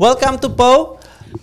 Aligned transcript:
Welcome 0.00 0.38
to 0.38 0.48
PO 0.48 0.98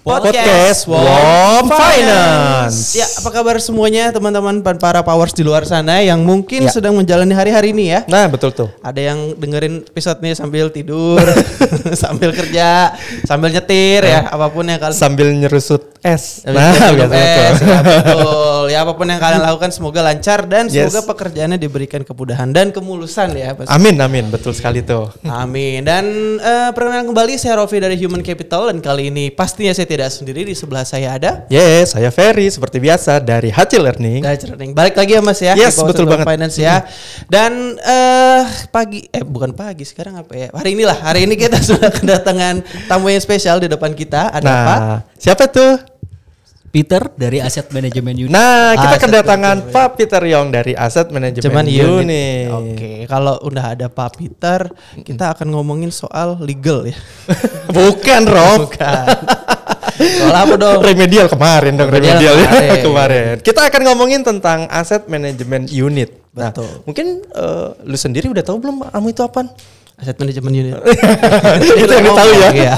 Podcast 0.07 0.88
Wom 0.88 1.67
Finance. 1.67 2.96
Ya, 2.96 3.04
apa 3.04 3.27
kabar 3.27 3.59
semuanya 3.59 4.07
teman-teman 4.09 4.55
para 4.79 5.04
powers 5.04 5.36
di 5.36 5.43
luar 5.43 5.68
sana 5.68 6.00
yang 6.00 6.23
mungkin 6.23 6.64
Ya. 6.64 6.71
sedang 6.71 6.95
menjalani 6.95 7.36
hari-hari 7.36 7.75
ini 7.75 7.91
ya? 7.91 8.07
Nah, 8.07 8.23
betul 8.25 8.55
tuh. 8.55 8.71
Ada 8.79 9.04
yang 9.05 9.36
dengerin 9.36 9.83
episode 9.83 10.23
ini 10.23 10.32
sambil 10.32 10.71
tidur, 10.71 11.20
sambil 12.00 12.32
kerja, 12.32 12.96
sambil 13.23 13.51
nyetir 13.51 14.00
ya, 14.01 14.23
apa 14.25 14.47
pun 14.47 14.64
yang 14.64 14.79
kalian 14.79 14.96
Sambil 14.96 15.28
nyerusut 15.29 16.00
es. 16.00 16.47
Sambil 16.47 16.55
Nah, 16.55 16.87
biasa 16.93 17.15
es, 17.19 17.57
ya, 17.60 17.79
betul. 17.83 18.64
Ya 18.69 18.79
apa 18.82 18.93
pun 18.93 19.05
yang 19.05 19.19
kalian 19.19 19.43
lakukan 19.43 19.69
semoga 19.69 20.00
lancar 20.01 20.39
dan 20.46 20.68
Yes. 20.68 20.87
semoga 20.87 21.04
pekerjaannya 21.05 21.57
diberikan 21.57 22.01
kemudahan 22.01 22.47
dan 22.50 22.71
kemulusan 22.71 23.36
ya. 23.36 23.51
pasti. 23.54 23.68
Amin, 23.68 24.00
amin. 24.00 24.32
Betul 24.32 24.55
sekali 24.55 24.79
tuh. 24.79 25.11
Amin. 25.25 25.83
Dan 25.83 26.07
eh, 26.37 26.71
perkenalkan 26.71 27.11
kembali 27.11 27.36
saya 27.36 27.60
Rofi 27.60 27.75
dari 27.78 27.96
Human 27.97 28.24
Capital 28.24 28.71
dan 28.71 28.79
kali 28.79 29.11
ini 29.11 29.28
pastinya 29.29 29.71
saya 29.71 29.83
tidak 29.83 29.96
sendiri 30.06 30.46
di 30.46 30.54
sebelah 30.54 30.86
saya 30.86 31.18
ada 31.18 31.50
Yes, 31.50 31.97
saya 31.97 32.14
Ferry 32.14 32.45
seperti 32.53 32.78
biasa 32.78 33.17
dari 33.17 33.50
Hasil 33.50 33.81
Learning. 33.81 34.22
Guys, 34.22 34.45
Learning. 34.45 34.78
Balik 34.78 34.94
lagi 34.94 35.17
ya 35.17 35.22
Mas 35.25 35.42
ya. 35.42 35.58
Yes, 35.58 35.81
betul 35.81 36.06
banget. 36.06 36.30
Finance 36.30 36.58
ya. 36.61 36.86
Dan 37.25 37.73
eh 37.81 38.45
pagi 38.70 39.09
eh 39.09 39.25
bukan 39.25 39.58
pagi 39.58 39.81
sekarang 39.81 40.22
apa 40.22 40.33
ya? 40.38 40.47
Hari 40.53 40.78
inilah. 40.78 40.97
Hari 41.02 41.25
ini 41.25 41.33
kita 41.33 41.58
sudah 41.73 41.89
kedatangan 41.89 42.61
tamu 42.86 43.09
yang 43.09 43.23
spesial 43.23 43.58
di 43.58 43.66
depan 43.66 43.97
kita. 43.97 44.30
Ada 44.30 44.45
nah, 44.45 44.61
apa? 44.61 44.75
siapa 45.17 45.50
tuh? 45.50 45.98
Peter 46.67 47.00
dari 47.16 47.42
Asset 47.42 47.73
Management 47.73 48.17
Unit. 48.28 48.34
Nah, 48.38 48.75
kita 48.78 48.98
Aset 49.00 49.03
kedatangan 49.09 49.58
Pak 49.73 49.98
Peter 49.98 50.22
Yong 50.22 50.53
dari 50.53 50.78
Asset 50.78 51.09
Cuman 51.09 51.34
Management 51.34 51.67
unit. 51.73 52.06
Unit. 52.06 52.48
Oke, 52.53 52.92
kalau 53.09 53.40
udah 53.42 53.73
ada 53.73 53.88
Pak 53.90 54.20
Peter, 54.20 54.70
kita 55.02 55.34
akan 55.34 55.58
ngomongin 55.58 55.90
soal 55.90 56.38
legal 56.38 56.86
ya. 56.86 56.94
Bukan, 57.75 58.22
Rob. 58.30 58.70
Bukan. 58.70 59.08
Soal 59.98 60.36
apa 60.36 60.53
dong? 60.56 60.80
remedial 60.80 61.28
kemarin 61.28 61.73
dong 61.73 61.90
Remedial 61.90 62.34
remedial, 62.34 62.36
ya 62.38 62.48
kemarin. 62.48 62.84
kemarin. 62.88 63.34
Kita 63.42 63.59
akan 63.66 63.81
ngomongin 63.92 64.22
tentang 64.22 64.70
Asset 64.70 65.09
Management 65.09 65.73
Unit. 65.73 66.14
Nah, 66.38 66.53
Betul. 66.53 66.70
mungkin 66.86 67.26
eh, 67.26 67.67
lu 67.81 67.98
sendiri 67.98 68.30
udah 68.30 68.45
tahu 68.45 68.62
belum 68.62 68.86
AMU 68.94 69.09
itu 69.09 69.25
apa? 69.25 69.50
Aset 69.98 70.18
Management 70.22 70.53
Unit. 70.53 70.73
itu 71.81 71.94
yang 71.94 72.14
tahu 72.14 72.31
ya. 72.38 72.73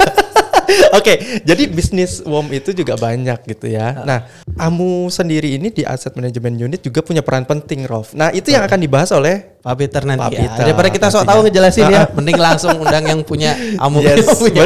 Oke, 0.98 1.42
jadi 1.42 1.62
bisnis 1.70 2.20
WOM 2.24 2.50
itu 2.54 2.70
juga 2.74 2.94
banyak 2.96 3.46
gitu 3.46 3.70
ya. 3.70 4.02
Nah, 4.06 4.26
Amu 4.60 5.08
sendiri 5.08 5.56
ini 5.56 5.72
di 5.72 5.82
Asset 5.86 6.14
Management 6.14 6.56
Unit 6.60 6.80
juga 6.84 7.00
punya 7.00 7.24
peran 7.24 7.48
penting, 7.48 7.86
Rolf. 7.88 8.12
Nah, 8.12 8.28
itu 8.34 8.52
yang 8.52 8.66
akan 8.66 8.78
dibahas 8.80 9.10
oleh 9.14 9.60
Pak 9.60 9.74
Peter 9.76 10.02
nanti 10.08 10.24
Pak 10.24 10.32
ya. 10.32 10.40
Peter 10.40 10.64
Daripada 10.64 10.88
kita 10.88 11.06
sok 11.12 11.24
tahu 11.28 11.40
ngejelasin 11.44 11.86
ya, 11.92 12.02
mending 12.16 12.40
langsung 12.40 12.80
undang 12.80 13.04
yang 13.04 13.20
punya 13.20 13.52
amu. 13.76 14.00
Yes, 14.00 14.24
yang 14.24 14.38
punya 14.48 14.64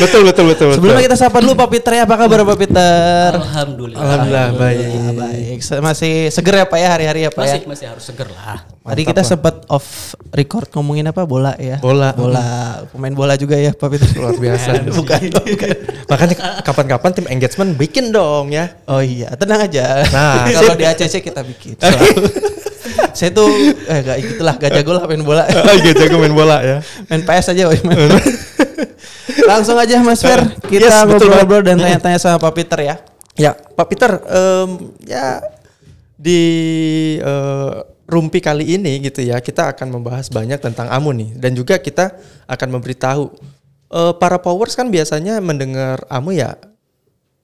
betul 0.00 0.20
betul 0.24 0.44
betul. 0.48 0.68
Sebelumnya 0.72 1.04
kita 1.04 1.16
sapa 1.20 1.44
dulu 1.44 1.52
Pak 1.52 1.68
Peter 1.68 1.92
ya. 2.00 2.02
Apa 2.08 2.16
kabar 2.16 2.48
Pak 2.48 2.56
Peter? 2.56 3.28
Alhamdulillah. 3.36 4.00
Alhamdulillah 4.00 4.48
baik. 4.56 4.80
Ya, 4.80 5.10
baik. 5.12 5.56
Masih 5.84 6.14
seger 6.32 6.54
ya 6.60 6.66
Pak 6.68 6.78
ya 6.80 6.88
hari-hari 6.96 7.20
ya 7.28 7.30
Pak 7.32 7.42
Masih 7.44 7.60
ya. 7.60 7.68
masih 7.68 7.86
harus 7.92 8.04
seger 8.08 8.28
lah. 8.32 8.64
Tadi 8.86 9.02
kita 9.02 9.22
sempat 9.26 9.66
off 9.68 10.16
record 10.32 10.70
ngomongin 10.72 11.10
apa 11.10 11.26
bola 11.28 11.52
ya. 11.60 11.76
Bola. 11.82 12.16
Bola. 12.16 12.80
Pemain 12.88 13.12
bola 13.12 13.34
juga 13.36 13.60
ya 13.60 13.76
Pak 13.76 13.88
Peter. 13.92 14.08
Luar 14.16 14.35
biasa. 14.38 14.70
bukan, 14.98 15.20
bukan. 15.32 15.76
Makanya 16.06 16.34
kapan-kapan 16.62 17.10
tim 17.16 17.26
engagement 17.28 17.74
bikin 17.74 18.14
dong 18.14 18.52
ya. 18.52 18.76
Oh 18.86 19.02
iya, 19.02 19.32
tenang 19.34 19.66
aja. 19.66 20.04
Nah, 20.12 20.46
kalau 20.56 20.74
di 20.76 20.84
ACC 20.86 21.24
kita 21.24 21.40
bikin. 21.42 21.76
Saya 23.16 23.32
tuh 23.32 23.48
eh 23.88 24.00
gak 24.04 24.16
gitulah, 24.20 24.54
gak 24.60 24.72
jago 24.76 24.92
lah 24.96 25.04
main 25.08 25.24
bola. 25.24 25.44
Oh, 25.48 25.74
gitu 25.80 25.96
jago 25.96 26.16
main 26.20 26.32
bola 26.36 26.60
ya. 26.60 26.76
main 27.08 27.24
PS 27.24 27.52
aja 27.56 27.68
woy. 27.68 27.80
Langsung 29.46 29.76
aja 29.76 30.00
Mas 30.02 30.20
Fer, 30.20 30.42
kita 30.68 30.90
Yes, 30.90 30.96
ngobrol-ngobrol 31.06 31.62
dan 31.64 31.76
tanya-tanya 31.80 32.18
sama 32.18 32.36
Pak 32.40 32.52
Peter 32.56 32.78
ya. 32.82 32.96
Ya, 33.36 33.52
Pak 33.52 33.86
Peter, 33.88 34.10
em, 34.26 34.70
ya 35.04 35.44
di 36.16 36.40
eh, 37.20 37.74
Rumpi 38.06 38.38
kali 38.38 38.78
ini 38.78 39.02
gitu 39.02 39.18
ya, 39.18 39.42
kita 39.42 39.74
akan 39.74 39.98
membahas 39.98 40.30
banyak 40.30 40.62
tentang 40.62 40.86
Amu 40.94 41.10
nih, 41.10 41.34
dan 41.34 41.58
juga 41.58 41.74
kita 41.74 42.14
akan 42.46 42.78
memberitahu 42.78 43.34
eh, 43.90 44.12
para 44.16 44.38
powers 44.42 44.74
kan 44.74 44.88
biasanya 44.88 45.38
mendengar 45.38 46.02
Amu 46.10 46.34
ya 46.34 46.56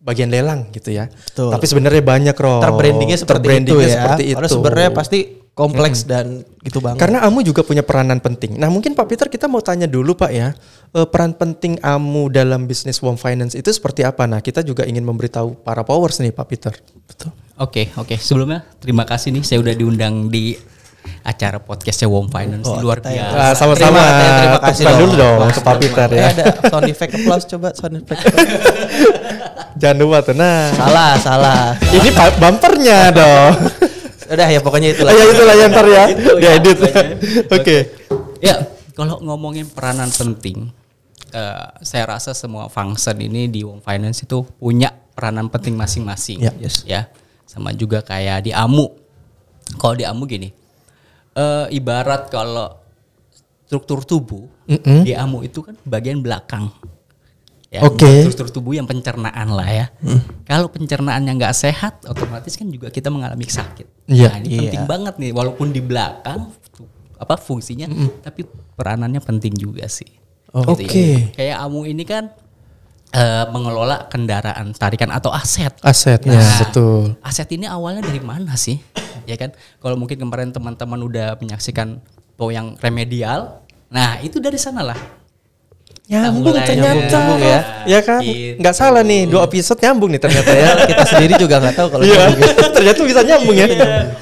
bagian 0.03 0.29
lelang 0.29 0.69
gitu 0.75 0.91
ya. 0.91 1.07
Betul. 1.09 1.55
Tapi 1.55 1.65
sebenarnya 1.71 2.03
banyak 2.03 2.37
roh. 2.37 2.59
Terbrandingnya 2.59 3.19
seperti 3.19 3.39
Terbrandingnya 3.39 3.87
itu 3.87 3.87
ya. 3.87 3.95
seperti 3.95 4.23
itu. 4.35 4.37
Padahal 4.37 4.51
sebenarnya 4.51 4.91
pasti 4.91 5.19
kompleks 5.53 6.09
dan 6.09 6.43
gitu 6.65 6.81
banget. 6.81 6.99
Karena 6.99 7.23
Amu 7.23 7.45
juga 7.45 7.63
punya 7.63 7.85
peranan 7.85 8.19
penting. 8.19 8.57
Nah 8.57 8.73
mungkin 8.73 8.97
Pak 8.97 9.07
Peter 9.07 9.27
kita 9.29 9.47
mau 9.47 9.61
tanya 9.61 9.87
dulu 9.87 10.17
Pak 10.17 10.31
ya, 10.33 10.57
eh, 10.97 11.07
peran 11.07 11.37
penting 11.37 11.79
Amu 11.85 12.33
dalam 12.33 12.67
bisnis 12.67 12.99
Wom 13.05 13.21
Finance 13.21 13.55
itu 13.55 13.71
seperti 13.71 14.03
apa? 14.03 14.25
Nah 14.27 14.43
kita 14.43 14.65
juga 14.65 14.83
ingin 14.89 15.05
memberitahu 15.07 15.63
para 15.63 15.87
powers 15.87 16.19
nih 16.19 16.35
Pak 16.35 16.47
Peter. 16.51 16.75
Betul. 17.07 17.31
Oke, 17.61 17.93
oke. 17.95 18.17
Sebelumnya 18.19 18.65
terima 18.83 19.07
kasih 19.07 19.31
nih 19.31 19.45
saya 19.47 19.63
udah 19.63 19.75
diundang 19.77 20.33
di 20.33 20.57
acara 21.23 21.59
podcastnya 21.63 22.11
Wom 22.11 22.27
Finance 22.27 22.67
Oh, 22.67 22.79
luar 22.83 22.99
ya. 23.03 23.31
biasa. 23.31 23.37
Ah, 23.39 23.53
sama-sama. 23.55 23.99
Terima, 23.99 24.03
terima, 24.03 24.33
terima 24.39 24.61
kasih 24.67 24.85
dong. 24.85 24.99
dulu 24.99 25.13
dong 25.15 25.39
ke 25.49 25.61
Pak 25.63 25.77
Peter 25.79 26.09
ya. 26.11 26.25
ada 26.31 26.45
sound 26.67 26.87
effect 26.91 27.13
applause 27.15 27.45
coba 27.47 27.69
sound 27.75 27.95
effect. 27.99 28.23
Jangan 29.81 29.97
lupa 29.99 30.19
tuh. 30.21 30.35
Nah, 30.37 30.71
salah, 30.75 31.13
salah. 31.19 31.65
ini 31.91 32.09
bumpernya 32.37 32.99
dong. 33.11 33.53
Udah 34.33 34.49
ya 34.49 34.61
pokoknya 34.61 34.89
itulah. 34.95 35.11
ya 35.13 35.25
itulah 35.29 35.55
yang 35.55 35.71
ntar 35.73 35.87
ya. 35.89 36.05
Itu 36.09 36.31
ya, 36.39 36.51
pokoknya. 36.59 37.05
Oke. 37.61 37.77
Ya, 38.43 38.55
kalau 38.95 39.19
ngomongin 39.23 39.67
peranan 39.71 40.11
penting, 40.11 40.71
eh, 41.31 41.67
saya 41.83 42.05
rasa 42.07 42.35
semua 42.35 42.67
function 42.69 43.17
ini 43.19 43.49
di 43.49 43.63
Wom 43.63 43.79
Finance 43.81 44.25
itu 44.25 44.43
punya 44.59 44.91
peranan 45.13 45.49
penting 45.49 45.77
masing-masing. 45.77 46.43
Ya. 46.47 46.53
Yes. 46.59 46.83
Ya, 46.85 47.09
sama 47.45 47.73
juga 47.73 48.01
kayak 48.03 48.49
di 48.49 48.53
Amu. 48.53 48.93
Kalau 49.79 49.95
di 49.97 50.05
Amu 50.05 50.25
gini, 50.27 50.53
eh, 51.33 51.67
ibarat 51.73 52.29
kalau 52.29 52.79
struktur 53.65 54.05
tubuh 54.05 54.45
Mm-mm. 54.67 55.01
di 55.03 55.17
Amu 55.17 55.41
itu 55.41 55.65
kan 55.65 55.73
bagian 55.83 56.21
belakang. 56.21 56.69
Ya, 57.73 57.89
Oke. 57.89 58.29
struktur 58.29 58.53
tubuh 58.53 58.77
yang 58.77 58.85
pencernaan 58.85 59.49
lah 59.49 59.65
ya. 59.65 59.87
Kalau 60.45 60.69
pencernaannya 60.69 61.33
nggak 61.41 61.57
sehat, 61.57 62.05
otomatis 62.05 62.53
kan 62.53 62.69
juga 62.69 62.93
kita 62.93 63.09
mengalami 63.09 63.49
sakit. 63.49 64.13
Iya. 64.13 64.29
Nah, 64.29 64.37
ini 64.39 64.49
Iya. 64.53 64.61
penting 64.69 64.85
banget 64.85 65.15
nih, 65.17 65.31
walaupun 65.33 65.73
di 65.73 65.81
belakang 65.81 66.53
apa 67.17 67.35
fungsinya, 67.41 67.89
tapi 68.21 68.45
peranannya 68.77 69.25
penting 69.25 69.57
juga 69.57 69.89
sih. 69.89 70.21
Oh, 70.53 70.69
Gitu 70.77 70.85
ya. 70.85 70.89
oke. 70.93 71.07
Kayak 71.33 71.57
Amu 71.65 71.89
ini 71.89 72.05
kan 72.05 72.29
eh, 73.09 73.45
mengelola 73.49 74.05
kendaraan 74.05 74.73
tarikan 74.73 75.09
atau 75.09 75.33
aset. 75.33 75.73
Asetnya 75.81 76.45
Nah, 76.45 76.57
betul. 76.61 77.17
Aset 77.21 77.49
ini 77.53 77.65
awalnya 77.65 78.05
dari 78.05 78.21
mana 78.21 78.53
sih? 78.53 78.77
Ya 79.25 79.37
kan? 79.37 79.51
Kalau 79.79 79.95
mungkin 79.95 80.17
kemarin 80.17 80.51
teman-teman 80.51 81.01
udah 81.01 81.37
menyaksikan 81.37 81.99
bahwa 82.35 82.51
yang 82.51 82.67
remedial, 82.79 83.63
nah 83.89 84.19
itu 84.19 84.39
dari 84.39 84.57
sana 84.57 84.83
lah. 84.83 84.99
Nyambung 86.03 86.53
mulai 86.53 86.67
ternyata. 86.67 87.09
nyambung 87.09 87.41
ya. 87.41 87.61
Ya 87.89 88.01
kan? 88.05 88.21
Gitu. 88.21 88.59
Nggak 88.61 88.75
salah 88.75 89.01
nih, 89.01 89.25
dua 89.25 89.47
episode 89.47 89.81
nyambung 89.81 90.11
nih 90.13 90.21
ternyata 90.21 90.51
ya. 90.53 90.69
kita 90.91 91.05
sendiri 91.09 91.33
juga 91.41 91.57
nggak 91.63 91.73
tahu 91.79 91.89
kalau 91.89 92.05
Iya. 92.05 92.25
gitu. 92.37 92.53
ternyata 92.77 92.99
bisa 93.07 93.21
nyambung 93.23 93.57
ya. 93.57 93.67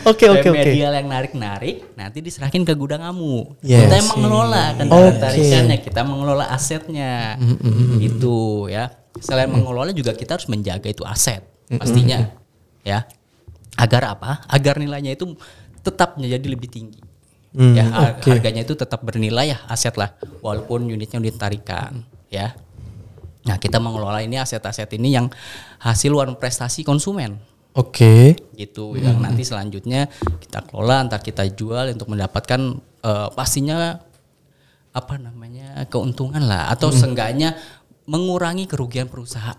Oke 0.06 0.24
oke 0.28 0.38
oke. 0.44 0.60
remedial 0.60 0.92
yang 0.94 1.08
narik-narik 1.08 1.76
nanti 1.96 2.18
diserahin 2.20 2.62
ke 2.62 2.76
gudang 2.76 3.02
kamu. 3.02 3.58
Yes. 3.64 3.88
Kita 3.88 3.94
yang 3.96 4.08
mengelola 4.12 4.64
kendaraan 4.76 5.08
Oke. 5.08 5.18
tarikannya, 5.18 5.78
kita 5.82 6.00
mengelola 6.04 6.44
asetnya. 6.52 7.40
Gitu 7.98 8.38
ya. 8.70 8.84
Selain 9.18 9.50
mengelola 9.50 9.90
juga 9.90 10.14
kita 10.14 10.38
harus 10.38 10.46
menjaga 10.46 10.86
itu 10.86 11.02
aset 11.02 11.42
pastinya. 11.74 12.28
Ya. 12.86 13.08
Agar 13.80 14.02
apa? 14.12 14.44
Agar 14.44 14.76
nilainya 14.76 15.16
itu 15.16 15.32
tetap 15.80 16.20
menjadi 16.20 16.44
lebih 16.44 16.68
tinggi. 16.68 17.00
Hmm, 17.50 17.74
ya, 17.74 18.14
oke. 18.14 18.30
harganya 18.30 18.62
itu 18.62 18.78
tetap 18.78 19.02
bernilai 19.02 19.50
ya 19.50 19.58
aset 19.66 19.98
lah 19.98 20.14
walaupun 20.38 20.86
unitnya 20.86 21.18
udah 21.18 21.30
ditarikan 21.34 21.92
ya. 22.30 22.54
Nah, 23.40 23.56
kita 23.58 23.82
mengelola 23.82 24.22
ini 24.22 24.38
aset-aset 24.38 24.86
ini 24.94 25.16
yang 25.16 25.26
hasil 25.82 26.12
luar 26.12 26.30
prestasi 26.36 26.84
konsumen 26.86 27.40
Oke. 27.74 28.34
gitu 28.58 28.98
yang 28.98 29.22
nanti 29.22 29.46
selanjutnya 29.46 30.10
kita 30.42 30.66
kelola 30.66 31.06
antar 31.06 31.22
kita 31.22 31.46
jual 31.54 31.94
untuk 31.94 32.10
mendapatkan 32.10 32.60
eh, 33.02 33.28
pastinya 33.32 33.98
apa 34.90 35.14
namanya 35.22 35.86
keuntungan 35.86 36.42
lah 36.42 36.66
atau 36.74 36.90
seenggaknya 36.90 37.54
mengurangi 38.10 38.66
kerugian 38.66 39.06
perusahaan. 39.06 39.54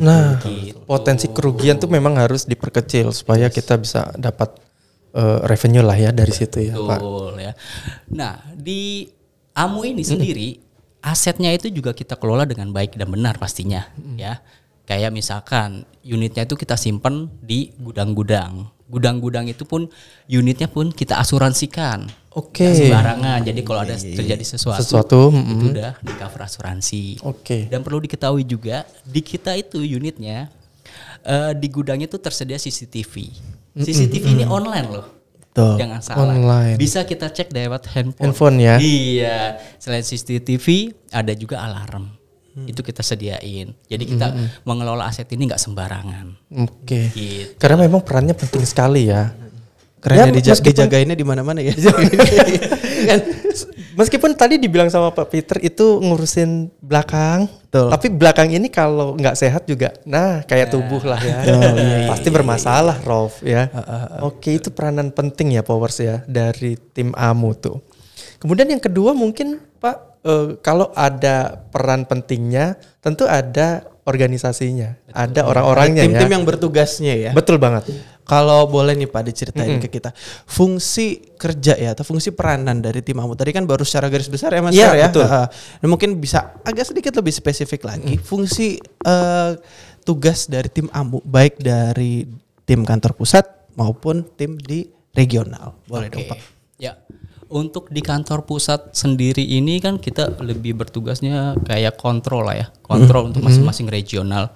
Nah, 0.00 0.40
Gitu. 0.40 0.80
potensi 0.88 1.28
kerugian 1.28 1.76
tuh 1.76 1.92
memang 1.92 2.16
harus 2.16 2.48
diperkecil 2.48 3.12
supaya 3.12 3.52
kita 3.52 3.76
bisa 3.76 4.16
dapat 4.16 4.56
eh, 5.10 5.38
revenue 5.44 5.82
lah 5.82 5.98
ya 5.98 6.14
dari 6.14 6.30
situ 6.30 6.70
ya, 6.70 6.78
Pak. 6.78 7.02
Betul 7.02 7.34
ya. 7.42 7.52
Nah, 8.14 8.38
di 8.54 9.10
Amu 9.58 9.82
ini 9.82 10.06
sendiri 10.06 10.62
asetnya 11.02 11.50
itu 11.50 11.66
juga 11.68 11.90
kita 11.90 12.14
kelola 12.14 12.46
dengan 12.46 12.70
baik 12.70 12.94
dan 12.94 13.10
benar 13.10 13.34
pastinya 13.36 13.90
ya. 14.14 14.38
Kayak 14.86 15.10
misalkan 15.10 15.82
unitnya 16.06 16.46
itu 16.46 16.54
kita 16.54 16.78
simpan 16.78 17.26
di 17.42 17.74
gudang-gudang. 17.82 18.70
Gudang-gudang 18.86 19.50
itu 19.50 19.66
pun 19.66 19.90
unitnya 20.30 20.70
pun 20.70 20.94
kita 20.94 21.18
asuransikan 21.18 22.06
Oke. 22.30 22.62
Nggak 22.62 22.78
sembarangan. 22.86 23.38
Jadi 23.42 23.60
kalau 23.66 23.80
ada 23.82 23.96
terjadi 23.98 24.44
sesuatu, 24.46 24.78
Sesuatu, 24.86 25.20
itu 25.34 25.34
mm-mm. 25.34 25.70
udah 25.74 25.92
di 25.98 26.12
cover 26.14 26.40
asuransi. 26.46 27.04
Oke. 27.26 27.66
Dan 27.66 27.82
perlu 27.82 27.98
diketahui 27.98 28.46
juga 28.46 28.86
di 29.02 29.18
kita 29.18 29.58
itu 29.58 29.82
unitnya 29.82 30.46
eh, 31.26 31.52
di 31.58 31.66
gudangnya 31.66 32.06
itu 32.06 32.22
tersedia 32.22 32.54
CCTV. 32.54 33.14
CCTV 33.74 34.24
ini 34.38 34.44
online 34.46 34.86
loh. 34.86 35.06
Betul. 35.50 35.82
Jangan 35.82 36.00
salah. 36.02 36.30
Online. 36.30 36.78
Bisa 36.78 37.02
kita 37.02 37.34
cek 37.34 37.50
lewat 37.50 37.90
handphone. 37.90 38.22
Handphone 38.30 38.56
ya. 38.62 38.76
Iya. 38.78 39.58
Selain 39.82 40.06
CCTV 40.06 40.94
ada 41.10 41.34
juga 41.34 41.66
alarm. 41.66 42.14
Itu 42.70 42.86
kita 42.86 43.02
sediain. 43.02 43.74
Jadi 43.90 44.04
kita 44.06 44.34
mengelola 44.62 45.10
aset 45.10 45.26
ini 45.34 45.50
nggak 45.50 45.58
sembarangan. 45.58 46.26
Oke. 46.66 47.10
Gitu. 47.10 47.58
Karena 47.58 47.86
memang 47.86 48.06
perannya 48.06 48.38
penting 48.38 48.62
sekali 48.62 49.10
ya. 49.10 49.34
Kerennya 50.00 50.26
Ya, 50.26 50.32
dija- 50.32 50.52
meskipun- 50.56 50.68
dijagainnya 50.72 51.14
di 51.14 51.24
mana-mana 51.24 51.60
ya. 51.60 51.76
kan 53.08 53.20
Meskipun 53.90 54.32
tadi 54.32 54.56
dibilang 54.56 54.88
sama 54.88 55.12
Pak 55.12 55.28
Peter 55.28 55.60
itu 55.60 56.00
ngurusin 56.00 56.72
belakang, 56.80 57.44
Betul. 57.68 57.92
tapi 57.92 58.06
belakang 58.08 58.48
ini 58.48 58.72
kalau 58.72 59.12
nggak 59.12 59.36
sehat 59.36 59.68
juga, 59.68 59.92
nah 60.08 60.40
kayak 60.40 60.72
tubuh 60.72 61.04
lah 61.04 61.20
ya, 61.20 61.36
pasti 62.08 62.32
bermasalah, 62.32 62.96
Rolf 63.04 63.44
ya. 63.44 63.68
Oke, 64.24 64.56
itu 64.56 64.72
peranan 64.72 65.12
penting 65.12 65.52
ya 65.52 65.60
Powers 65.60 66.00
ya 66.00 66.24
dari 66.24 66.80
tim 66.96 67.12
AMU 67.12 67.50
tuh. 67.52 67.76
Kemudian 68.40 68.72
yang 68.72 68.80
kedua 68.80 69.12
mungkin 69.12 69.60
Pak, 69.76 69.96
eh, 70.22 70.48
kalau 70.64 70.88
ada 70.96 71.60
peran 71.68 72.08
pentingnya, 72.08 72.80
tentu 73.04 73.28
ada 73.28 73.84
organisasinya, 74.08 74.96
ada 75.12 75.44
orang-orangnya 75.44 76.02
ya. 76.02 76.06
tim-tim 76.08 76.40
yang 76.40 76.44
bertugasnya 76.48 77.14
ya. 77.14 77.30
Betul 77.30 77.60
banget. 77.60 77.84
Kalau 78.24 78.70
boleh 78.70 78.94
nih 78.94 79.10
Pak 79.10 79.22
diceritain 79.26 79.82
ke 79.82 79.90
kita 79.90 80.14
fungsi 80.46 81.34
kerja 81.34 81.74
ya 81.74 81.98
atau 81.98 82.06
fungsi 82.06 82.30
peranan 82.30 82.78
dari 82.78 83.02
tim 83.02 83.18
AMU 83.18 83.34
tadi 83.34 83.50
kan 83.50 83.66
baru 83.66 83.82
secara 83.82 84.06
garis 84.06 84.30
besar 84.30 84.54
ya 84.54 84.62
Mas 84.62 84.78
Fer 84.78 84.94
ya. 84.94 85.10
betul. 85.10 85.26
Nah, 85.26 85.88
mungkin 85.90 86.14
bisa 86.22 86.54
agak 86.62 86.94
sedikit 86.94 87.10
lebih 87.18 87.34
spesifik 87.34 87.82
lagi 87.90 88.14
fungsi 88.22 88.78
eh, 88.82 89.52
tugas 90.06 90.46
dari 90.46 90.70
tim 90.70 90.86
AMU 90.92 91.26
baik 91.26 91.58
dari 91.58 92.22
tim 92.62 92.86
kantor 92.86 93.18
pusat 93.18 93.42
maupun 93.74 94.22
tim 94.38 94.54
di 94.54 94.86
regional. 95.14 95.74
Boleh 95.90 96.06
dong 96.06 96.22
Oke. 96.22 96.30
Pak. 96.30 96.38
Ya. 96.78 96.94
Untuk 97.50 97.90
di 97.90 97.98
kantor 97.98 98.46
pusat 98.46 98.94
sendiri 98.94 99.42
ini 99.42 99.82
kan 99.82 99.98
kita 99.98 100.38
lebih 100.38 100.78
bertugasnya 100.78 101.58
kayak 101.66 101.98
kontrol 101.98 102.46
lah 102.46 102.62
ya. 102.62 102.66
Kontrol 102.78 103.26
untuk 103.34 103.42
masing-masing 103.42 103.90
regional. 103.90 104.54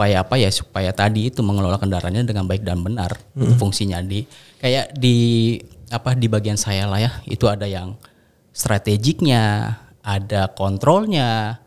Supaya 0.00 0.24
apa 0.24 0.40
ya? 0.40 0.48
Supaya 0.48 0.96
tadi 0.96 1.28
itu 1.28 1.44
mengelola 1.44 1.76
kendaraannya 1.76 2.24
dengan 2.24 2.48
baik 2.48 2.64
dan 2.64 2.80
benar. 2.80 3.20
Fungsinya 3.60 4.00
di 4.00 4.24
kayak 4.56 4.96
di 4.96 5.60
apa 5.92 6.16
di 6.16 6.24
bagian 6.24 6.56
saya 6.56 6.88
lah 6.88 7.04
ya. 7.04 7.12
Itu 7.28 7.52
ada 7.52 7.68
yang 7.68 8.00
strategiknya, 8.48 9.76
ada 10.00 10.48
kontrolnya, 10.56 11.60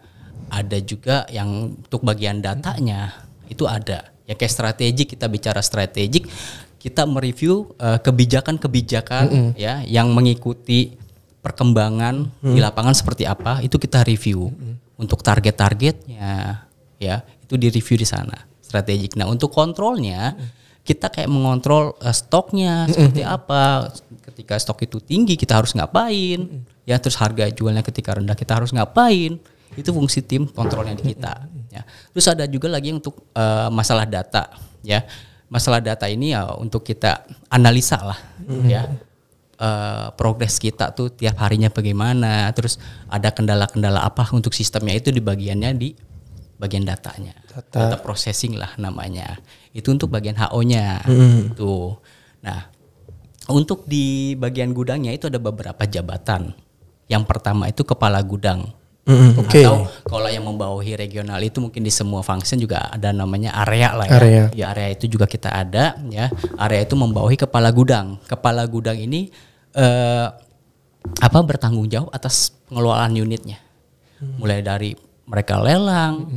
ada 0.50 0.78
juga 0.82 1.30
yang 1.30 1.78
untuk 1.78 2.02
bagian 2.02 2.42
datanya 2.42 3.14
itu 3.54 3.70
ada. 3.70 4.10
Ya 4.26 4.34
kayak 4.34 4.50
strategik 4.50 5.14
kita 5.14 5.30
bicara 5.30 5.62
strategik, 5.62 6.26
kita 6.82 7.06
mereview 7.06 7.70
eh, 7.78 8.02
kebijakan-kebijakan 8.02 9.54
ya 9.54 9.86
yang 9.86 10.10
mengikuti 10.10 10.98
perkembangan 11.46 12.34
di 12.42 12.58
lapangan 12.58 12.98
seperti 12.98 13.30
apa 13.30 13.62
itu 13.62 13.78
kita 13.78 14.02
review 14.02 14.50
untuk 14.98 15.22
target-targetnya 15.22 16.66
ya 16.98 17.20
itu 17.44 17.60
di 17.60 17.68
review 17.68 18.00
di 18.00 18.08
sana 18.08 18.54
strategik. 18.74 19.14
Nah 19.14 19.30
untuk 19.30 19.54
kontrolnya 19.54 20.34
kita 20.82 21.14
kayak 21.14 21.30
mengontrol 21.30 21.94
eh, 22.02 22.16
stoknya 22.16 22.90
seperti 22.90 23.22
apa. 23.22 23.94
Ketika 24.24 24.58
stok 24.58 24.90
itu 24.90 24.98
tinggi 24.98 25.38
kita 25.38 25.62
harus 25.62 25.78
ngapain? 25.78 26.66
Ya 26.90 26.98
terus 26.98 27.16
harga 27.22 27.48
jualnya 27.54 27.86
ketika 27.86 28.18
rendah 28.18 28.34
kita 28.34 28.58
harus 28.58 28.74
ngapain? 28.74 29.38
Itu 29.78 29.94
fungsi 29.94 30.26
tim 30.26 30.50
kontrolnya 30.50 30.98
di 30.98 31.14
kita. 31.14 31.46
Ya. 31.70 31.86
Terus 32.14 32.26
ada 32.30 32.46
juga 32.50 32.68
lagi 32.74 32.90
untuk 32.90 33.30
eh, 33.38 33.70
masalah 33.70 34.10
data. 34.10 34.50
Ya 34.82 35.06
masalah 35.54 35.78
data 35.86 36.10
ini 36.10 36.34
ya 36.34 36.50
untuk 36.58 36.82
kita 36.82 37.24
analisa 37.48 38.02
lah. 38.02 38.20
Ya 38.66 38.90
eh, 39.62 40.08
progres 40.18 40.58
kita 40.58 40.92
tuh 40.98 41.14
tiap 41.14 41.38
harinya 41.40 41.70
bagaimana. 41.70 42.50
Terus 42.58 42.82
ada 43.08 43.30
kendala-kendala 43.30 44.02
apa 44.02 44.28
untuk 44.34 44.52
sistemnya 44.52 44.98
itu 44.98 45.14
di 45.14 45.22
bagiannya 45.22 45.72
di 45.78 45.94
bagian 46.64 46.88
datanya. 46.88 47.36
Data, 47.52 48.00
processing 48.00 48.56
lah 48.56 48.72
namanya. 48.80 49.36
Itu 49.76 49.92
untuk 49.92 50.08
bagian 50.08 50.40
HO-nya. 50.40 51.04
Itu. 51.52 52.00
Nah, 52.40 52.72
untuk 53.52 53.84
di 53.84 54.40
bagian 54.40 54.72
gudangnya 54.72 55.12
itu 55.12 55.28
ada 55.28 55.44
beberapa 55.44 55.84
jabatan. 55.84 56.56
Yang 57.12 57.24
pertama 57.28 57.68
itu 57.68 57.84
kepala 57.84 58.24
gudang. 58.24 58.72
Oke. 59.36 59.68
Atau 59.68 59.92
kalau 60.08 60.32
yang 60.32 60.48
membawahi 60.48 60.96
regional 60.96 61.36
itu 61.44 61.60
mungkin 61.60 61.84
di 61.84 61.92
semua 61.92 62.24
function 62.24 62.56
juga 62.56 62.88
ada 62.88 63.12
namanya 63.12 63.52
area 63.68 63.92
lah 63.92 64.08
ya. 64.08 64.16
Area. 64.16 64.44
Ya 64.56 64.66
area 64.72 64.96
itu 64.96 65.12
juga 65.12 65.28
kita 65.28 65.52
ada 65.52 66.00
ya. 66.08 66.32
Area 66.56 66.88
itu 66.88 66.96
membawahi 66.96 67.36
kepala 67.36 67.68
gudang. 67.76 68.16
Kepala 68.24 68.64
gudang 68.64 68.96
ini 68.96 69.28
eh, 69.76 70.28
apa 71.20 71.38
bertanggung 71.44 71.92
jawab 71.92 72.16
atas 72.16 72.56
pengelolaan 72.72 73.12
unitnya. 73.20 73.60
Mulai 74.40 74.64
dari 74.64 74.96
mereka 75.26 75.60
lelang, 75.60 76.28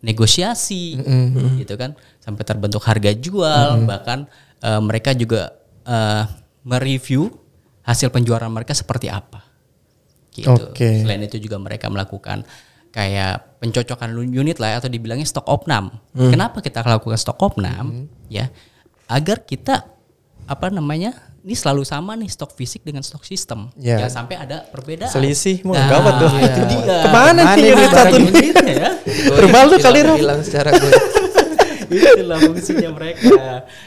negosiasi 0.00 0.96
gitu 1.60 1.74
kan. 1.76 1.94
Sampai 2.20 2.44
terbentuk 2.44 2.84
harga 2.84 3.10
jual 3.16 3.84
bahkan 3.88 4.28
eh, 4.62 4.80
mereka 4.80 5.16
juga 5.16 5.54
eh, 5.84 6.24
mereview 6.64 7.32
hasil 7.84 8.12
penjualan 8.12 8.50
mereka 8.50 8.76
seperti 8.76 9.08
apa. 9.08 9.42
Gitu. 10.30 10.46
Oke. 10.46 11.02
selain 11.02 11.26
itu 11.26 11.42
juga 11.42 11.58
mereka 11.58 11.90
melakukan 11.90 12.46
kayak 12.94 13.58
pencocokan 13.58 14.14
unit 14.14 14.62
lah 14.62 14.78
atau 14.78 14.86
dibilangnya 14.86 15.26
stok 15.26 15.46
opnam. 15.50 15.98
Kenapa 16.14 16.62
kita 16.62 16.86
lakukan 16.86 17.18
stok 17.18 17.38
opnam? 17.42 18.06
Ya 18.30 18.50
agar 19.10 19.42
kita 19.42 19.90
apa 20.46 20.66
namanya 20.70 21.14
ini 21.40 21.52
selalu 21.52 21.82
sama 21.82 22.12
nih 22.14 22.28
stok 22.28 22.52
fisik 22.52 22.80
dengan 22.80 23.00
stok 23.00 23.22
sistem 23.22 23.72
Ya. 23.74 23.96
jangan 23.98 24.24
sampai 24.24 24.36
ada 24.38 24.64
perbedaan 24.64 25.08
Selisih, 25.08 25.60
mau 25.62 25.72
Nah, 25.72 25.86
gawat 25.86 26.14
tuh. 26.18 26.30
itu 26.36 26.60
dia 26.68 26.96
Ke 27.00 27.08
mana 27.08 27.40
unit 27.50 27.64
barang 27.70 27.92
satu 27.94 28.16
unitnya 28.18 28.64
ya 28.68 28.90
Rumah 29.36 29.62
lu 29.64 29.76
kali, 29.76 30.00
Rob. 30.02 30.16
Hilang 30.16 30.40
secara 30.40 30.70
gue. 30.70 30.92
itulah 31.90 32.38
fungsinya 32.38 32.90
mereka 32.92 33.34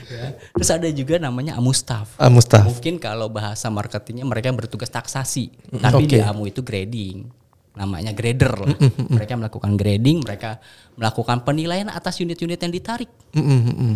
ya. 0.04 0.36
terus 0.52 0.70
ada 0.70 0.90
juga 0.90 1.16
namanya 1.18 1.56
amustaf 1.56 2.12
Ah, 2.18 2.28
Mustaf. 2.28 2.68
mungkin 2.68 3.00
kalau 3.00 3.32
bahasa 3.32 3.70
marketingnya 3.70 4.24
mereka 4.24 4.52
bertugas 4.52 4.90
taksasi 4.90 5.48
tapi 5.80 6.04
di 6.04 6.20
Oke. 6.20 6.28
amu 6.28 6.44
itu 6.44 6.60
grading 6.60 7.32
namanya 7.74 8.12
grader 8.12 8.54
lah 8.60 8.76
mereka 9.08 9.34
melakukan 9.34 9.74
grading 9.74 10.20
mereka 10.20 10.60
melakukan 10.94 11.42
penilaian 11.42 11.88
atas 11.88 12.20
unit-unit 12.20 12.60
yang 12.60 12.70
ditarik 12.70 13.08
Mm, 13.32 13.40
mm, 13.40 13.62
mm, 13.64 13.76
mm. 13.80 13.96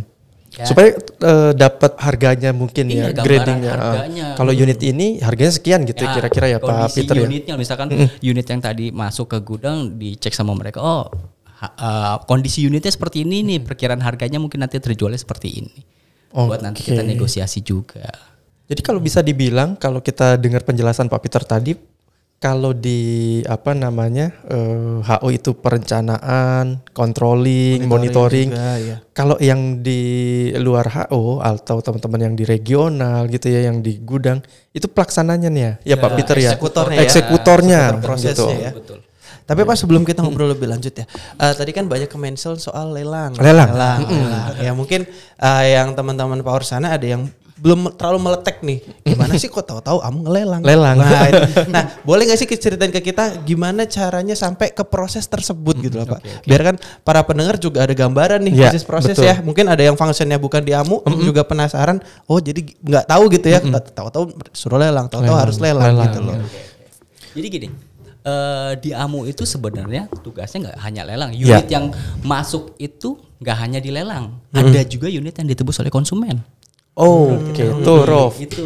Ya. 0.55 0.65
Supaya 0.65 0.95
eh, 0.95 1.51
dapat 1.53 1.99
harganya 2.01 2.49
mungkin 2.55 2.87
Iya, 2.87 3.11
ya 3.11 3.19
gradingnya. 3.19 3.73
Ah. 3.75 3.93
harganya. 3.93 4.27
Kalau 4.39 4.53
unit 4.55 4.79
ini 4.81 5.19
harganya 5.19 5.53
sekian 5.53 5.83
gitu 5.83 6.07
kira-kira 6.07 6.55
ya 6.55 6.57
Pak 6.57 6.65
kondisi 6.65 6.97
Peter 7.03 7.15
ya. 7.19 7.25
unitnya 7.27 7.53
misalkan 7.59 7.87
unit 8.23 8.47
yang 8.47 8.61
tadi 8.63 8.89
masuk 8.89 9.27
ke 9.27 9.37
gudang 9.43 9.99
dicek 9.99 10.31
sama 10.33 10.55
mereka 10.57 10.81
oh 10.81 11.11
eh, 11.61 12.15
kondisi 12.25 12.65
unitnya 12.65 12.89
seperti 12.89 13.27
ini 13.27 13.43
nih 13.43 13.59
perkiraan 13.61 14.01
harganya 14.01 14.39
mungkin 14.41 14.63
nanti 14.63 14.79
terjualnya 14.81 15.19
seperti 15.19 15.61
ini 15.61 15.77
buat 16.33 16.61
nanti 16.61 16.85
kita 16.85 17.01
negosiasi 17.01 17.61
juga 17.65 18.05
Jadi 18.67 18.83
kalau 18.83 18.99
bisa 18.99 19.23
dibilang 19.23 19.79
kalau 19.79 20.03
kita 20.03 20.35
dengar 20.35 20.59
penjelasan 20.67 21.07
Pak 21.07 21.21
Peter 21.23 21.39
tadi 21.39 21.71
kalau 22.37 22.69
di 22.69 23.41
apa 23.49 23.73
namanya 23.73 24.29
eh, 24.45 25.01
HO 25.01 25.27
itu 25.33 25.57
perencanaan, 25.57 26.85
controlling, 26.93 27.81
monitoring. 27.89 28.53
juga, 28.53 28.77
ya. 28.77 28.97
Kalau 29.09 29.41
yang 29.41 29.81
di 29.81 30.01
luar 30.61 30.85
HO 30.85 31.41
atau 31.41 31.81
teman-teman 31.81 32.29
yang 32.29 32.35
di 32.37 32.45
regional 32.45 33.25
gitu 33.25 33.49
ya, 33.49 33.65
yang 33.65 33.81
di 33.81 33.97
gudang 34.05 34.45
itu 34.69 34.85
pelaksananya 34.85 35.49
nih 35.49 35.63
ya, 35.65 35.73
ya 35.81 35.95
Pak 35.97 36.11
Peter 36.13 36.37
ya. 36.37 36.53
eksekutornya 36.53 36.95
ya. 36.95 37.03
Eksekutornya, 37.09 37.81
Eksekutor 37.81 38.05
prosesnya 38.05 38.33
gitu. 38.37 38.45
ya. 38.53 38.71
betul 38.73 38.99
Tapi 39.47 39.61
Pak 39.63 39.75
sebelum 39.79 40.03
kita 40.03 40.21
ngobrol 40.21 40.53
lebih 40.53 40.69
lanjut 40.69 40.93
ya, 40.93 41.07
eh, 41.41 41.53
tadi 41.57 41.71
kan 41.73 41.89
banyak 41.89 42.11
kemention 42.11 42.61
soal 42.61 42.93
lelang. 42.93 43.33
Lelang. 43.39 43.71
lelang. 43.73 43.99
Ya 44.61 44.77
mungkin 44.77 45.09
eh, 45.41 45.63
yang 45.73 45.97
teman-teman 45.97 46.45
Power 46.45 46.61
sana 46.61 46.93
ada 46.93 47.07
yang 47.07 47.25
belum 47.57 47.97
terlalu 47.97 48.19
meletek 48.21 48.61
nih. 48.61 48.79
Gimana 49.01 49.33
sih 49.35 49.49
kok 49.49 49.65
tahu-tahu 49.65 49.97
kamu 49.99 50.17
ngelelang? 50.23 50.61
Lelang. 50.61 50.97
Nah, 50.97 51.25
itu. 51.25 51.41
nah, 51.73 51.83
boleh 52.05 52.29
nggak 52.29 52.37
sih 52.37 52.47
ceritain 52.47 52.93
ke 52.93 53.01
kita 53.01 53.41
gimana 53.41 53.89
caranya 53.89 54.37
sampai 54.37 54.69
ke 54.69 54.85
proses 54.85 55.25
tersebut 55.25 55.73
gitu 55.81 55.97
loh 55.97 56.07
Pak. 56.07 56.45
Biar 56.45 56.61
kan 56.61 56.75
para 57.01 57.25
pendengar 57.25 57.57
juga 57.57 57.83
ada 57.83 57.93
gambaran 57.93 58.45
nih 58.45 58.53
Ya, 58.53 58.69
proses-proses 58.69 59.17
betul. 59.17 59.25
ya. 59.25 59.35
Mungkin 59.41 59.65
ada 59.65 59.81
yang 59.81 59.97
fungsinya 59.97 60.37
bukan 60.37 60.61
di 60.61 60.71
AMU 60.71 61.01
juga 61.19 61.41
penasaran. 61.41 61.97
Oh 62.25 62.37
jadi 62.37 62.61
nggak 62.61 63.05
tahu 63.09 63.23
gitu 63.33 63.47
ya. 63.49 63.59
Tahu-tahu 63.91 64.23
suruh 64.53 64.77
lelang, 64.77 65.09
tahu-tahu 65.09 65.33
Lelang. 65.33 65.43
harus 65.43 65.57
lelang, 65.57 65.93
Lelang. 65.93 66.05
gitu 66.07 66.19
loh. 66.21 66.35
Jadi 67.33 67.47
gini, 67.49 67.67
eh, 68.21 68.71
di 68.77 68.89
AMU 68.93 69.25
itu 69.25 69.45
sebenarnya 69.45 70.09
tugasnya 70.21 70.69
nggak 70.69 70.77
hanya 70.81 71.01
lelang. 71.05 71.31
Unit 71.33 71.65
yang 71.67 71.89
masuk 72.21 72.73
itu 72.77 73.17
nggak 73.37 73.57
hanya 73.61 73.77
dilelang, 73.77 74.33
ada 74.49 74.81
juga 74.81 75.05
unit 75.05 75.29
yang 75.31 75.45
ditebus 75.45 75.77
oleh 75.77 75.93
konsumen. 75.93 76.41
Oh, 76.97 77.37
Oke, 77.37 77.61
tuh 77.85 78.01
Rof. 78.09 78.41
Itu. 78.41 78.65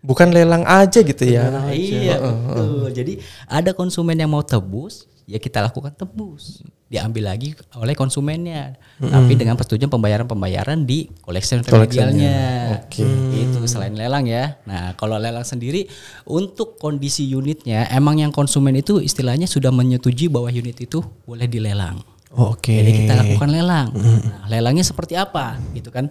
Bukan 0.00 0.32
lelang 0.32 0.64
aja 0.64 1.04
gitu 1.04 1.20
ya. 1.28 1.52
Nah, 1.52 1.68
iya 1.68 2.16
betul. 2.16 2.88
Jadi 2.96 3.20
ada 3.44 3.76
konsumen 3.76 4.16
yang 4.16 4.32
mau 4.32 4.40
tebus, 4.40 5.04
ya 5.28 5.36
kita 5.36 5.60
lakukan 5.60 5.92
tebus. 5.92 6.64
Diambil 6.88 7.28
lagi 7.28 7.52
oleh 7.76 7.92
konsumennya, 7.92 8.80
tapi 8.96 9.36
dengan 9.36 9.60
persetujuan 9.60 9.92
pembayaran-pembayaran 9.92 10.88
di 10.88 11.12
collection 11.20 11.60
remedialnya. 11.60 12.80
Oke. 12.80 13.04
Itu 13.36 13.60
selain 13.68 13.92
lelang 13.92 14.24
ya. 14.24 14.56
Nah 14.64 14.96
kalau 14.96 15.20
lelang 15.20 15.44
sendiri 15.44 15.84
untuk 16.24 16.80
kondisi 16.80 17.28
unitnya, 17.28 17.84
emang 17.92 18.24
yang 18.24 18.32
konsumen 18.32 18.80
itu 18.80 19.04
istilahnya 19.04 19.44
sudah 19.44 19.68
menyetujui 19.68 20.32
bahwa 20.32 20.48
unit 20.48 20.80
itu 20.80 21.04
boleh 21.28 21.44
dilelang. 21.44 22.00
Oke. 22.32 22.80
Jadi 22.80 23.04
kita 23.04 23.12
lakukan 23.20 23.52
lelang. 23.52 23.92
Nah, 23.92 24.48
lelangnya 24.48 24.88
seperti 24.88 25.20
apa? 25.20 25.60
Gitu 25.76 25.92
kan. 25.92 26.08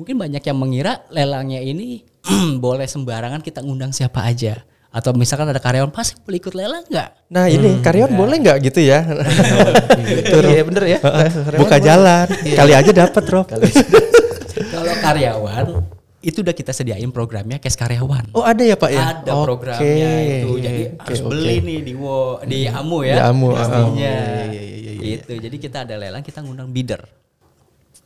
Mungkin 0.00 0.16
banyak 0.16 0.40
yang 0.40 0.56
mengira 0.56 1.04
lelangnya 1.12 1.60
ini 1.60 2.00
boleh 2.64 2.88
sembarangan 2.88 3.44
kita 3.44 3.60
ngundang 3.60 3.92
siapa 3.92 4.24
aja. 4.24 4.64
Atau 4.88 5.12
misalkan 5.12 5.44
ada 5.44 5.60
karyawan 5.60 5.92
pasti 5.92 6.16
boleh 6.24 6.40
ikut 6.40 6.56
lelang 6.56 6.88
nggak? 6.88 7.28
Nah 7.28 7.52
ini 7.52 7.84
karyawan 7.84 8.16
boleh 8.16 8.40
nggak 8.40 8.58
gitu 8.64 8.80
ya? 8.80 9.04
Iya 10.50 10.64
bener 10.64 10.84
ya. 10.88 10.98
Buka 11.60 11.76
jalan. 11.76 12.26
Kali 12.32 12.72
aja 12.72 12.90
dapat 12.96 13.24
Rob. 13.28 13.44
Kalau 14.72 14.94
karyawan 15.04 15.66
itu 16.24 16.40
udah 16.40 16.56
kita 16.56 16.72
sediain 16.72 17.12
programnya 17.12 17.60
cash 17.60 17.76
karyawan. 17.76 18.32
Oh 18.32 18.40
ada 18.40 18.64
ya 18.64 18.80
Pak 18.80 18.90
ya? 18.90 19.20
Ada 19.20 19.36
Oke. 19.36 19.44
programnya 19.44 20.12
itu. 20.24 20.50
Jadi 20.64 20.82
Oke, 20.96 20.96
harus 21.04 21.20
oke. 21.20 21.28
beli 21.28 21.56
nih 21.60 21.78
di 21.84 21.92
wo, 21.92 22.40
di 22.40 22.60
Amu 22.72 23.04
ya. 23.04 23.14
Di 23.20 23.22
Amu, 23.28 23.52
pastinya. 23.52 24.16
iya, 24.48 24.96
Gitu. 24.96 25.32
Jadi 25.36 25.56
kita 25.60 25.84
ada 25.84 25.96
lelang 26.00 26.24
kita 26.24 26.40
ngundang 26.40 26.72
bidder. 26.72 27.19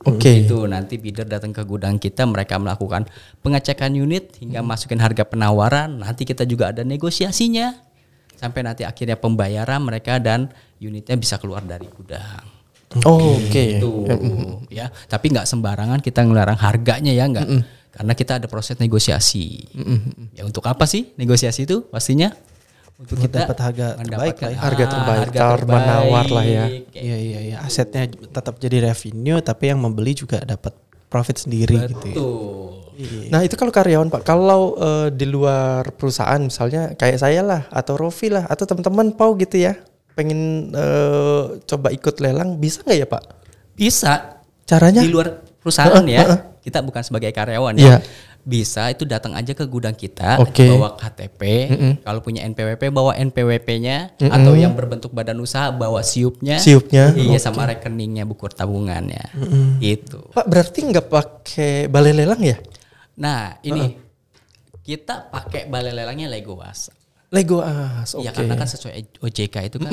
Oke. 0.03 0.43
Itu 0.43 0.67
nanti 0.67 0.99
bidder 0.99 1.25
datang 1.25 1.55
ke 1.55 1.63
gudang 1.63 1.95
kita, 1.95 2.27
mereka 2.27 2.59
melakukan 2.59 3.07
pengecekan 3.39 3.95
unit 3.95 4.35
hingga 4.43 4.59
masukin 4.59 4.99
harga 4.99 5.23
penawaran. 5.23 6.03
Nanti 6.03 6.27
kita 6.27 6.43
juga 6.43 6.75
ada 6.75 6.83
negosiasinya 6.83 7.71
sampai 8.35 8.67
nanti 8.67 8.83
akhirnya 8.83 9.15
pembayaran 9.15 9.79
mereka 9.79 10.19
dan 10.19 10.51
unitnya 10.77 11.15
bisa 11.15 11.39
keluar 11.39 11.63
dari 11.63 11.87
gudang. 11.87 12.43
Oh, 13.07 13.39
Oke. 13.39 13.79
Itu 13.79 14.05
ya, 14.69 14.91
tapi 15.09 15.33
nggak 15.33 15.47
sembarangan 15.49 15.99
kita 16.03 16.21
ngelarang 16.21 16.59
harganya 16.59 17.11
ya 17.11 17.25
nggak, 17.25 17.47
karena 17.95 18.13
kita 18.13 18.37
ada 18.37 18.47
proses 18.51 18.77
negosiasi. 18.77 19.67
Ya 20.37 20.45
untuk 20.45 20.63
apa 20.69 20.85
sih 20.85 21.11
negosiasi 21.17 21.65
itu? 21.65 21.87
Pastinya 21.89 22.31
untuk 22.95 23.19
kita 23.19 23.43
dapat 23.43 23.57
harga 23.59 23.87
terbaik 23.99 24.37
lah 24.39 24.51
ya. 24.51 24.59
Harga 24.59 24.85
terbaik, 24.87 25.27
tawar 25.35 25.61
menawar 25.67 26.25
lah 26.31 26.45
ya. 26.47 26.65
Iya 26.95 27.17
iya 27.19 27.39
iya. 27.43 27.55
Asetnya 27.59 28.07
tetap 28.07 28.55
jadi 28.55 28.87
revenue, 28.87 29.43
tapi 29.43 29.67
yang 29.67 29.83
membeli 29.83 30.15
juga 30.15 30.39
dapat 30.41 30.71
profit 31.11 31.43
sendiri 31.43 31.75
gitu 31.91 32.05
ya. 32.07 32.15
Betul. 32.15 33.27
Nah 33.27 33.43
itu 33.43 33.59
kalau 33.59 33.75
karyawan 33.75 34.07
Pak, 34.07 34.23
kalau 34.23 34.79
eh, 34.79 35.07
di 35.11 35.27
luar 35.27 35.91
perusahaan 35.91 36.39
misalnya 36.39 36.95
kayak 36.95 37.19
saya 37.19 37.43
lah 37.43 37.61
atau 37.67 37.99
Rofi 37.99 38.31
lah 38.31 38.47
atau 38.47 38.63
teman-teman 38.63 39.11
Pau 39.11 39.35
gitu 39.35 39.59
ya, 39.59 39.75
pengen 40.15 40.71
eh, 40.71 41.43
coba 41.67 41.91
ikut 41.91 42.15
lelang 42.23 42.55
bisa 42.55 42.79
nggak 42.87 42.97
ya 43.03 43.07
Pak? 43.11 43.23
Bisa 43.75 44.39
Caranya? 44.63 45.03
di 45.03 45.11
luar 45.11 45.43
perusahaan 45.59 45.99
ya. 46.07 46.55
Kita 46.63 46.79
bukan 46.81 47.03
sebagai 47.03 47.29
karyawan 47.35 47.75
Iya. 47.75 47.99
ya. 47.99 48.33
Bisa 48.45 48.93
itu 48.93 49.09
datang 49.09 49.33
aja 49.33 49.57
ke 49.57 49.65
gudang 49.65 49.97
kita, 49.97 50.37
Oke. 50.37 50.69
bawa 50.69 50.93
KTP. 51.01 51.41
Kalau 52.05 52.21
punya 52.21 52.45
NPWP 52.45 52.93
bawa 52.93 53.17
NPWP-nya 53.17 54.21
atau 54.21 54.53
yang 54.53 54.77
berbentuk 54.77 55.09
badan 55.09 55.41
usaha 55.41 55.73
bawa 55.73 56.05
siupnya. 56.05 56.61
Siupnya, 56.61 57.17
Iya 57.17 57.41
sama 57.41 57.65
rekeningnya 57.65 58.21
buku 58.29 58.45
tabungannya. 58.53 59.33
Itu. 59.81 60.29
Pak 60.29 60.45
berarti 60.45 60.79
nggak 60.85 61.09
pakai 61.09 61.89
balai 61.89 62.13
lelang 62.13 62.41
ya? 62.45 62.61
Nah, 63.17 63.57
ini 63.65 63.97
kita 64.85 65.33
pakai 65.33 65.65
balai 65.65 65.89
lelangnya 65.89 66.29
Legoas. 66.29 66.93
Lego 67.33 67.59
as, 67.59 68.13
oke. 68.13 68.23
Ya 68.23 68.31
karena 68.31 68.53
kan 68.53 68.69
sesuai 68.69 69.19
OJK 69.19 69.55
itu 69.73 69.77
kan 69.81 69.91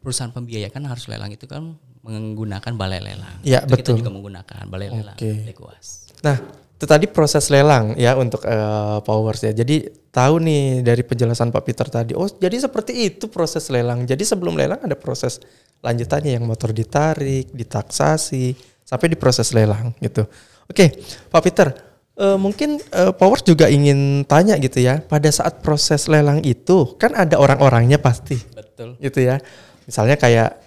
perusahaan 0.00 0.32
pembiayaan 0.32 0.72
kan 0.72 0.82
harus 0.88 1.04
lelang 1.06 1.30
itu 1.30 1.44
kan 1.44 1.76
menggunakan 2.00 2.72
balai 2.74 3.04
lelang. 3.04 3.36
Iya, 3.44 3.62
itu 3.66 3.76
betul. 3.76 3.94
Kita 3.94 4.00
juga 4.00 4.10
menggunakan 4.14 4.64
balai 4.66 4.88
lelang 4.88 5.18
Oke. 5.18 5.44
Legoas. 5.44 6.10
Nah, 6.24 6.40
itu 6.76 6.84
tadi 6.84 7.08
proses 7.08 7.48
lelang 7.48 7.96
ya 7.96 8.12
untuk 8.20 8.44
eh, 8.44 9.00
Powers 9.00 9.48
ya. 9.48 9.52
Jadi 9.56 9.88
tahu 10.12 10.44
nih 10.44 10.84
dari 10.84 11.00
penjelasan 11.00 11.48
Pak 11.48 11.64
Peter 11.64 11.88
tadi. 11.88 12.12
Oh, 12.12 12.28
jadi 12.28 12.52
seperti 12.60 13.08
itu 13.08 13.32
proses 13.32 13.72
lelang. 13.72 14.04
Jadi 14.04 14.28
sebelum 14.28 14.60
lelang 14.60 14.84
ada 14.84 14.92
proses 14.92 15.40
lanjutannya 15.80 16.36
yang 16.36 16.44
motor 16.44 16.76
ditarik, 16.76 17.48
ditaksasi 17.48 18.52
sampai 18.84 19.08
di 19.08 19.16
proses 19.16 19.56
lelang 19.56 19.96
gitu. 20.04 20.28
Oke, 20.68 21.00
Pak 21.32 21.42
Peter, 21.48 21.72
eh, 22.20 22.36
mungkin 22.36 22.76
eh, 22.76 23.12
Powers 23.16 23.40
juga 23.40 23.72
ingin 23.72 24.28
tanya 24.28 24.60
gitu 24.60 24.84
ya. 24.84 25.00
Pada 25.00 25.32
saat 25.32 25.64
proses 25.64 26.04
lelang 26.12 26.44
itu 26.44 26.92
kan 27.00 27.16
ada 27.16 27.40
orang-orangnya 27.40 27.96
pasti 27.96 28.36
Betul. 28.52 29.00
gitu 29.00 29.24
ya. 29.24 29.40
Misalnya 29.88 30.20
kayak 30.20 30.60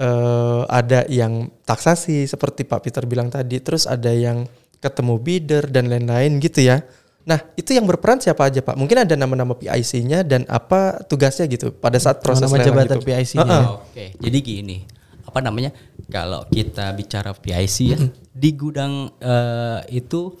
eh, 0.00 0.62
ada 0.64 1.04
yang 1.12 1.52
taksasi 1.68 2.24
seperti 2.24 2.64
Pak 2.64 2.88
Peter 2.88 3.04
bilang 3.04 3.28
tadi, 3.28 3.60
terus 3.60 3.84
ada 3.84 4.08
yang 4.08 4.48
ketemu 4.82 5.14
bidder 5.16 5.64
dan 5.70 5.86
lain-lain 5.86 6.42
gitu 6.42 6.60
ya. 6.60 6.82
Nah, 7.22 7.38
itu 7.54 7.70
yang 7.70 7.86
berperan 7.86 8.18
siapa 8.18 8.50
aja 8.50 8.58
Pak? 8.58 8.74
Mungkin 8.74 9.06
ada 9.06 9.14
nama-nama 9.14 9.54
PIC-nya 9.54 10.26
dan 10.26 10.42
apa 10.50 11.06
tugasnya 11.06 11.46
gitu 11.46 11.70
pada 11.70 11.94
saat 12.02 12.18
proses 12.18 12.50
Nama 12.50 12.58
lelang 12.58 12.66
jabatan 12.74 12.98
gitu. 12.98 13.06
PIC-nya. 13.06 13.46
Heeh. 13.46 13.64
Oke, 13.78 14.04
jadi 14.18 14.38
gini, 14.42 14.76
apa 15.22 15.38
namanya? 15.38 15.70
Kalau 16.10 16.42
kita 16.50 16.90
bicara 16.92 17.30
PIC 17.30 17.76
ya, 17.94 17.98
di 18.34 18.50
gudang 18.58 19.06
eh, 19.22 20.02
itu 20.02 20.34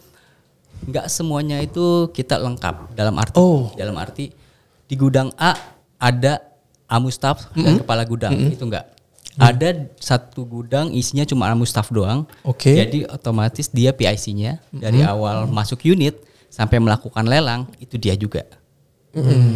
nggak 0.82 1.06
semuanya 1.06 1.62
itu 1.62 2.10
kita 2.10 2.34
lengkap 2.42 2.98
dalam 2.98 3.14
arti 3.14 3.38
Oh. 3.38 3.70
dalam 3.78 3.94
arti 3.94 4.34
di 4.82 4.94
gudang 4.98 5.30
A 5.38 5.54
ada 6.02 6.42
amu 6.90 7.06
staff 7.08 7.46
dan 7.54 7.78
kepala 7.78 8.02
gudang 8.02 8.34
itu 8.50 8.58
enggak. 8.58 8.90
Ada 9.40 9.88
satu 9.96 10.44
gudang 10.44 10.92
isinya 10.92 11.24
cuma 11.24 11.48
amu 11.48 11.64
staff 11.64 11.88
doang. 11.88 12.28
Oke. 12.44 12.76
Jadi 12.76 13.08
otomatis 13.08 13.72
dia 13.72 13.96
PIC-nya 13.96 14.60
dari 14.68 15.00
awal 15.00 15.48
masuk 15.48 15.88
unit 15.88 16.20
sampai 16.52 16.76
melakukan 16.76 17.24
lelang 17.24 17.64
itu 17.80 17.96
dia 17.96 18.12
juga. 18.12 18.44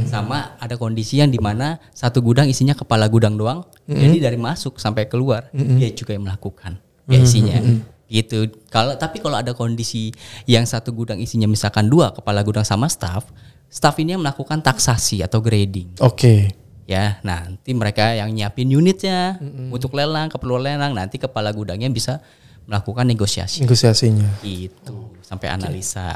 Sama 0.08 0.56
ada 0.60 0.76
kondisi 0.76 1.20
yang 1.20 1.32
di 1.32 1.40
mana 1.40 1.80
satu 1.96 2.20
gudang 2.20 2.48
isinya 2.48 2.76
kepala 2.76 3.08
gudang 3.08 3.40
doang, 3.40 3.64
jadi 3.88 4.28
dari 4.28 4.36
masuk 4.36 4.76
sampai 4.76 5.08
keluar 5.08 5.48
dia 5.52 5.88
juga 5.92 6.12
yang 6.16 6.24
melakukan 6.28 6.80
PIC-nya. 7.08 7.60
Gitu. 8.06 8.52
Kalau 8.70 8.94
tapi 8.96 9.18
kalau 9.18 9.34
ada 9.34 9.50
kondisi 9.50 10.14
yang 10.46 10.62
satu 10.62 10.94
gudang 10.94 11.18
isinya 11.18 11.50
misalkan 11.50 11.90
dua 11.90 12.14
kepala 12.14 12.40
gudang 12.46 12.64
sama 12.64 12.86
staff, 12.86 13.28
staff 13.68 13.98
ini 13.98 14.14
yang 14.14 14.22
melakukan 14.22 14.62
taksasi 14.62 15.26
atau 15.26 15.42
grading. 15.42 16.00
Oke. 16.00 16.65
Ya, 16.86 17.18
nanti 17.26 17.74
mereka 17.74 18.14
yang 18.14 18.30
nyiapin 18.30 18.70
unitnya 18.70 19.42
untuk 19.74 19.98
lelang, 19.98 20.30
keperluan 20.30 20.62
lelang, 20.62 20.94
nanti 20.94 21.18
kepala 21.18 21.50
gudangnya 21.50 21.90
bisa 21.90 22.22
melakukan 22.66 23.06
negosiasi 23.06 23.62
Negosiasinya. 23.62 24.42
itu 24.46 25.18
sampai 25.22 25.50
analisa. 25.50 26.14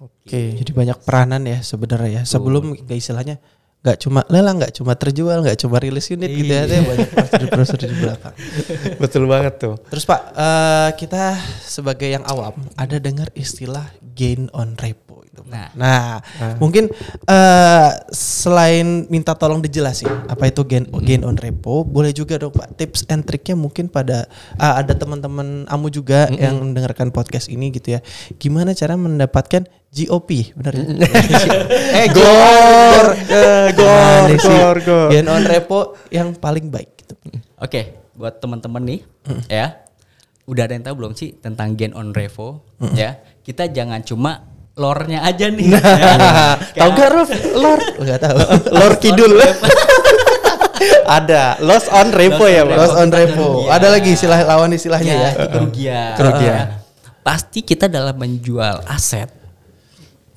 Oke. 0.00 0.56
Jadi 0.56 0.70
banyak 0.72 1.00
peranan 1.04 1.44
ya 1.44 1.60
sebenarnya 1.60 2.20
ya. 2.20 2.22
Sebelum 2.24 2.76
kayak 2.76 3.00
istilahnya 3.00 3.36
nggak 3.80 3.96
cuma 4.04 4.20
lelang, 4.28 4.60
nggak 4.60 4.76
cuma 4.76 4.92
terjual, 4.96 5.40
nggak 5.40 5.56
cuma 5.60 5.80
rilis 5.80 6.08
unit 6.12 6.28
gitu 6.28 6.52
ya. 6.52 6.68
Ada 6.68 6.84
banyak 6.84 7.08
prosedur-prosedur 7.16 7.88
di 7.88 7.96
belakang. 7.96 8.34
Betul 9.02 9.24
banget 9.24 9.54
tuh. 9.60 9.74
Terus 9.88 10.04
Pak, 10.04 10.20
eh, 10.36 10.90
kita 11.00 11.36
sebagai 11.64 12.08
yang 12.08 12.24
awam 12.28 12.56
ada 12.76 12.96
dengar 13.00 13.32
istilah 13.32 13.88
gain 14.12 14.52
on 14.52 14.76
repo 14.76 15.09
itu. 15.40 15.48
Pak. 15.48 15.72
Nah. 15.74 16.20
Nah, 16.20 16.56
mungkin 16.60 16.92
eh, 17.24 17.90
selain 18.12 19.08
minta 19.08 19.32
tolong 19.32 19.64
dijelasin 19.64 20.28
apa 20.28 20.52
itu 20.52 20.60
gain 20.68 20.84
gain 21.00 21.24
on 21.24 21.40
repo, 21.40 21.82
boleh 21.82 22.12
juga 22.12 22.36
dong 22.36 22.52
Pak 22.52 22.76
tips 22.76 23.08
and 23.08 23.24
triknya 23.24 23.56
mungkin 23.56 23.88
pada 23.88 24.28
ah, 24.60 24.76
ada 24.76 24.92
teman-teman 24.92 25.64
amu 25.66 25.88
juga 25.88 26.28
yang 26.36 26.60
mendengarkan 26.60 27.08
podcast 27.08 27.48
ini 27.48 27.72
gitu 27.72 27.96
ya. 27.96 28.00
Gimana 28.36 28.76
cara 28.76 28.94
mendapatkan 29.00 29.64
GOP, 29.90 30.54
benar 30.54 30.72
ya? 30.78 30.86
eh, 31.98 32.06
Gor, 32.14 33.06
eh, 33.26 33.68
gor, 33.74 34.26
Nah, 34.30 34.38
sih 34.38 34.54
gor, 34.54 34.78
gor. 34.86 35.08
Gain 35.10 35.26
on 35.26 35.42
repo 35.42 35.98
yang 36.14 36.30
paling 36.38 36.70
baik 36.70 36.94
gitu. 37.02 37.18
Oke, 37.58 37.98
buat 38.14 38.38
teman-teman 38.38 38.86
nih, 38.86 39.00
ya, 39.50 39.82
udah 40.46 40.62
ada 40.62 40.78
yang 40.78 40.86
tahu 40.86 40.94
belum 40.94 41.12
sih 41.18 41.34
tentang 41.42 41.74
gain 41.74 41.90
on 41.98 42.14
revo? 42.14 42.62
Ya, 42.94 43.18
kita 43.42 43.66
jangan 43.66 44.06
cuma 44.06 44.49
lore-nya 44.78 45.26
aja 45.26 45.50
nih. 45.50 45.66
ya. 45.72 45.80
Tahu 46.80 46.90
gak 46.94 47.10
Rof? 47.10 47.30
Lord. 47.56 47.82
Enggak 48.00 48.18
tahu. 48.22 48.38
Lord 48.70 48.96
Kidul. 49.02 49.32
ada. 51.20 51.58
Loss 51.60 51.90
on 51.90 52.08
repo 52.14 52.46
ya, 52.46 52.62
Pak. 52.64 52.76
Loss 52.76 52.94
on 52.96 53.10
repo. 53.10 53.66
kerugian. 53.66 53.74
Ada 53.74 53.86
lagi 53.90 54.10
istilah 54.14 54.38
lawan 54.46 54.70
istilahnya 54.72 55.14
ya. 55.14 55.30
itu 55.34 55.46
kerugian. 55.50 56.12
Kerugian. 56.16 56.54
Ya. 56.54 56.64
Pasti 57.20 57.60
kita 57.60 57.90
dalam 57.90 58.16
menjual 58.16 58.86
aset 58.88 59.40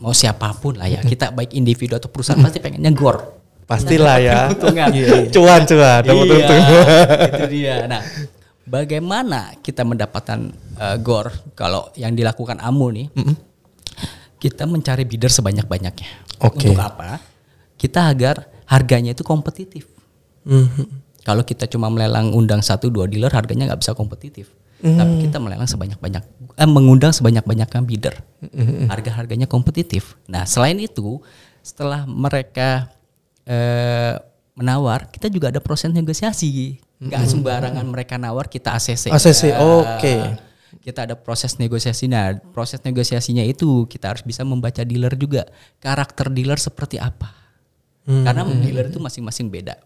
mau 0.03 0.11
siapa 0.11 0.51
pun 0.59 0.75
lah 0.75 0.91
ya, 0.91 0.99
kita 0.99 1.31
baik 1.31 1.55
individu 1.55 1.95
atau 1.95 2.11
perusahaan 2.11 2.35
pasti 2.43 2.59
pengennya 2.59 2.91
gor. 2.91 3.39
Pastilah 3.63 4.19
ya. 4.19 4.51
Keuntungan. 4.51 4.91
Cuan, 5.33 5.61
cuan. 5.63 6.01
Dapat 6.03 6.25
Iya, 6.27 6.35
untung. 6.35 6.61
itu 7.23 7.45
dia. 7.47 7.75
Nah, 7.87 8.01
bagaimana 8.67 9.55
kita 9.63 9.87
mendapatkan 9.87 10.51
eh, 10.75 10.95
gor 10.99 11.31
kalau 11.55 11.87
yang 11.95 12.11
dilakukan 12.11 12.59
Amu 12.59 12.91
nih? 12.91 13.07
Kita 14.43 14.67
mencari 14.67 15.07
bidder 15.07 15.31
sebanyak-banyaknya. 15.31 16.43
Oke. 16.43 16.67
Untuk 16.67 16.75
apa? 16.75 17.23
Kita 17.79 18.11
agar 18.11 18.51
harganya 18.67 19.15
itu 19.15 19.23
kompetitif. 19.23 19.87
Mhm. 20.43 20.99
Kalau 21.23 21.47
kita 21.47 21.71
cuma 21.71 21.87
melelang 21.87 22.35
undang 22.35 22.59
satu 22.59 22.91
dua 22.91 23.07
dealer 23.07 23.31
harganya 23.31 23.71
nggak 23.71 23.79
bisa 23.79 23.95
kompetitif. 23.95 24.51
Tapi 24.83 25.23
kita 25.23 25.39
melelang 25.39 25.63
sebanyak-banyak, 25.63 26.23
eh, 26.59 26.67
mengundang 26.67 27.15
sebanyak-banyaknya 27.15 27.81
bidder. 27.87 28.19
Harga-harganya 28.91 29.47
kompetitif. 29.47 30.19
Nah 30.27 30.43
selain 30.43 30.75
itu, 30.75 31.23
setelah 31.63 32.03
mereka 32.03 32.91
eh, 33.47 34.19
menawar, 34.59 35.07
kita 35.07 35.31
juga 35.31 35.55
ada 35.55 35.63
proses 35.63 35.87
negosiasi. 35.95 36.83
Nggak 36.99 37.23
sembarangan 37.31 37.85
mereka 37.87 38.19
nawar 38.19 38.51
kita 38.51 38.75
ACC. 38.75 39.07
ACC, 39.11 39.55
Nggak. 39.55 39.59
oke. 39.63 40.15
Kita 40.83 41.07
ada 41.07 41.15
proses 41.15 41.55
negosiasi. 41.55 42.11
Nah 42.11 42.35
proses 42.51 42.83
negosiasinya 42.83 43.41
itu 43.41 43.87
kita 43.87 44.11
harus 44.11 44.21
bisa 44.21 44.43
membaca 44.43 44.83
dealer 44.83 45.15
juga 45.15 45.47
karakter 45.79 46.27
dealer 46.27 46.59
seperti 46.59 46.99
apa. 46.99 47.31
Karena 48.03 48.43
dealer 48.59 48.91
itu 48.91 48.99
masing-masing 48.99 49.47
beda. 49.47 49.79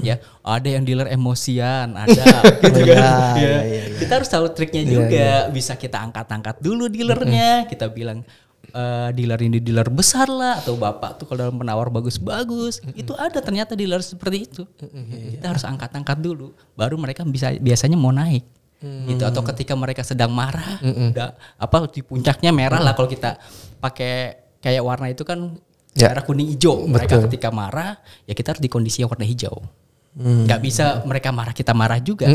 Ya, 0.00 0.20
ada 0.40 0.68
yang 0.68 0.84
dealer 0.84 1.08
emosian, 1.08 1.92
ada 2.04 2.24
gitu 2.60 2.84
iya, 2.84 2.96
kan. 3.00 3.36
iya, 3.36 3.48
Ya. 3.48 3.60
iya, 3.64 3.82
Kita 3.96 4.12
harus 4.16 4.28
tahu 4.28 4.48
triknya 4.52 4.82
juga. 4.84 5.28
Bisa 5.48 5.72
kita 5.74 6.00
angkat-angkat 6.00 6.60
dulu 6.60 6.88
dealernya. 6.88 7.64
Kita 7.64 7.88
bilang 7.88 8.24
eh, 8.66 9.08
dealer 9.12 9.40
ini 9.40 9.60
dealer 9.60 9.88
besar 9.88 10.28
lah 10.28 10.60
atau 10.60 10.76
bapak 10.76 11.20
tuh 11.20 11.24
kalau 11.28 11.48
dalam 11.48 11.56
penawar 11.56 11.88
bagus-bagus. 11.88 12.80
Itu 12.92 13.12
ada 13.12 13.40
ternyata 13.40 13.72
dealer 13.72 14.00
seperti 14.00 14.38
itu. 14.44 14.62
Kita 15.32 15.52
harus 15.52 15.64
angkat-angkat 15.64 16.16
dulu. 16.16 16.52
Baru 16.76 16.96
mereka 16.96 17.24
bisa 17.24 17.52
biasanya 17.56 17.96
mau 17.96 18.12
naik. 18.12 18.44
Gitu. 18.84 19.22
Atau 19.24 19.40
ketika 19.42 19.72
mereka 19.74 20.04
sedang 20.04 20.30
marah, 20.30 20.78
udah 20.82 21.32
apa 21.56 21.88
di 21.88 22.04
puncaknya 22.04 22.52
merah 22.52 22.78
lah 22.78 22.92
kalau 22.92 23.08
kita 23.08 23.40
pakai 23.80 24.36
kayak 24.60 24.82
warna 24.84 25.08
itu 25.08 25.24
kan 25.24 25.56
Ya. 25.94 26.10
merah 26.10 26.26
kuning 26.26 26.50
hijau. 26.50 26.90
Mereka 26.90 27.22
Betul. 27.22 27.24
ketika 27.30 27.54
marah 27.54 27.94
ya 28.26 28.34
kita 28.34 28.50
harus 28.50 28.62
di 28.62 28.66
kondisi 28.66 29.00
yang 29.02 29.10
warna 29.14 29.22
hijau. 29.24 29.62
nggak 30.14 30.60
bisa 30.62 31.02
mereka 31.06 31.34
marah 31.34 31.50
kita 31.50 31.74
marah 31.74 31.98
juga. 31.98 32.26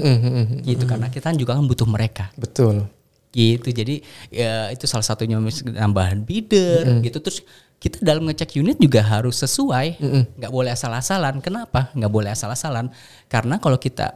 Gitu 0.63 0.83
karena 0.83 1.07
kita 1.07 1.31
juga 1.35 1.55
kan 1.59 1.63
butuh 1.67 1.87
mereka. 1.87 2.31
Betul. 2.39 2.87
gitu 3.29 3.69
jadi 3.69 4.01
ya 4.33 4.73
itu 4.73 4.89
salah 4.89 5.05
satunya 5.05 5.37
nambahan 5.75 6.23
bidder 6.25 7.03
gitu. 7.03 7.19
Terus 7.21 7.43
kita 7.79 7.99
dalam 8.03 8.25
ngecek 8.27 8.57
unit 8.59 8.79
juga 8.79 9.03
harus 9.03 9.39
sesuai. 9.39 9.99
Nggak 10.39 10.51
boleh 10.51 10.71
asal-asalan. 10.71 11.39
Kenapa? 11.43 11.91
Nggak 11.95 12.11
boleh 12.11 12.31
asal-asalan. 12.31 12.89
Karena 13.27 13.59
kalau 13.59 13.75
kita 13.75 14.11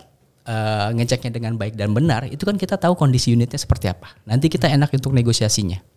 eh, 0.48 0.88
ngeceknya 0.96 1.32
dengan 1.34 1.54
baik 1.56 1.76
dan 1.76 1.92
benar 1.92 2.28
itu 2.28 2.44
kan 2.44 2.56
kita 2.60 2.76
tahu 2.80 2.96
kondisi 2.96 3.34
unitnya 3.34 3.60
seperti 3.60 3.92
apa. 3.92 4.16
Nanti 4.28 4.48
kita 4.48 4.70
enak 4.70 4.92
untuk 4.94 5.12
negosiasinya. 5.16 5.94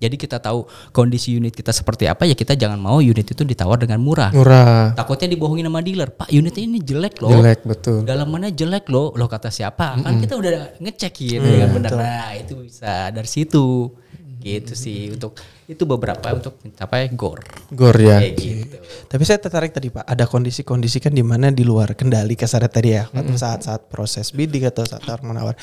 Jadi 0.00 0.16
kita 0.16 0.40
tahu 0.40 0.64
kondisi 0.96 1.36
unit 1.36 1.52
kita 1.52 1.76
seperti 1.76 2.08
apa 2.08 2.24
ya 2.24 2.32
kita 2.32 2.56
jangan 2.56 2.80
mau 2.80 3.04
unit 3.04 3.28
itu 3.36 3.44
ditawar 3.44 3.76
dengan 3.76 4.00
murah. 4.00 4.32
Murah. 4.32 4.96
takutnya 4.96 5.28
dibohongin 5.36 5.68
sama 5.68 5.84
dealer 5.84 6.08
pak 6.08 6.32
unit 6.32 6.56
ini 6.56 6.80
jelek 6.80 7.20
loh. 7.20 7.36
Jelek 7.36 7.68
betul. 7.68 8.08
dalamannya 8.08 8.56
jelek 8.56 8.88
loh. 8.88 9.12
Lo 9.12 9.28
kata 9.28 9.52
siapa? 9.52 10.00
Kan 10.00 10.16
kita 10.24 10.40
udah 10.40 10.80
ngecek 10.80 11.12
gitu 11.20 11.44
dengan 11.44 11.70
benar. 11.76 11.90
nah 12.00 12.32
itu 12.32 12.64
bisa 12.64 13.12
dari 13.12 13.28
situ 13.28 13.92
gitu 14.40 14.72
sih 14.72 15.12
untuk 15.12 15.36
itu 15.70 15.86
beberapa 15.86 16.34
untuk 16.34 16.58
mencapai 16.64 17.12
gor. 17.14 17.38
Gor 17.70 17.94
ya. 17.94 18.18
kayak 18.18 18.34
gitu. 18.40 18.76
Tapi 19.06 19.22
saya 19.22 19.38
tertarik 19.38 19.70
tadi 19.70 19.92
Pak, 19.92 20.02
ada 20.02 20.24
kondisi-kondisi 20.26 20.98
kan 20.98 21.14
di 21.14 21.22
mana 21.22 21.54
di 21.54 21.62
luar 21.62 21.94
kendali 21.94 22.34
kasarannya 22.34 22.72
tadi 22.72 22.90
ya, 22.96 23.06
waktu 23.12 23.36
saat-saat 23.36 23.86
proses 23.86 24.34
bidding 24.34 24.66
atau 24.66 24.82
saat 24.82 25.04
tawar 25.06 25.22
menawar. 25.22 25.54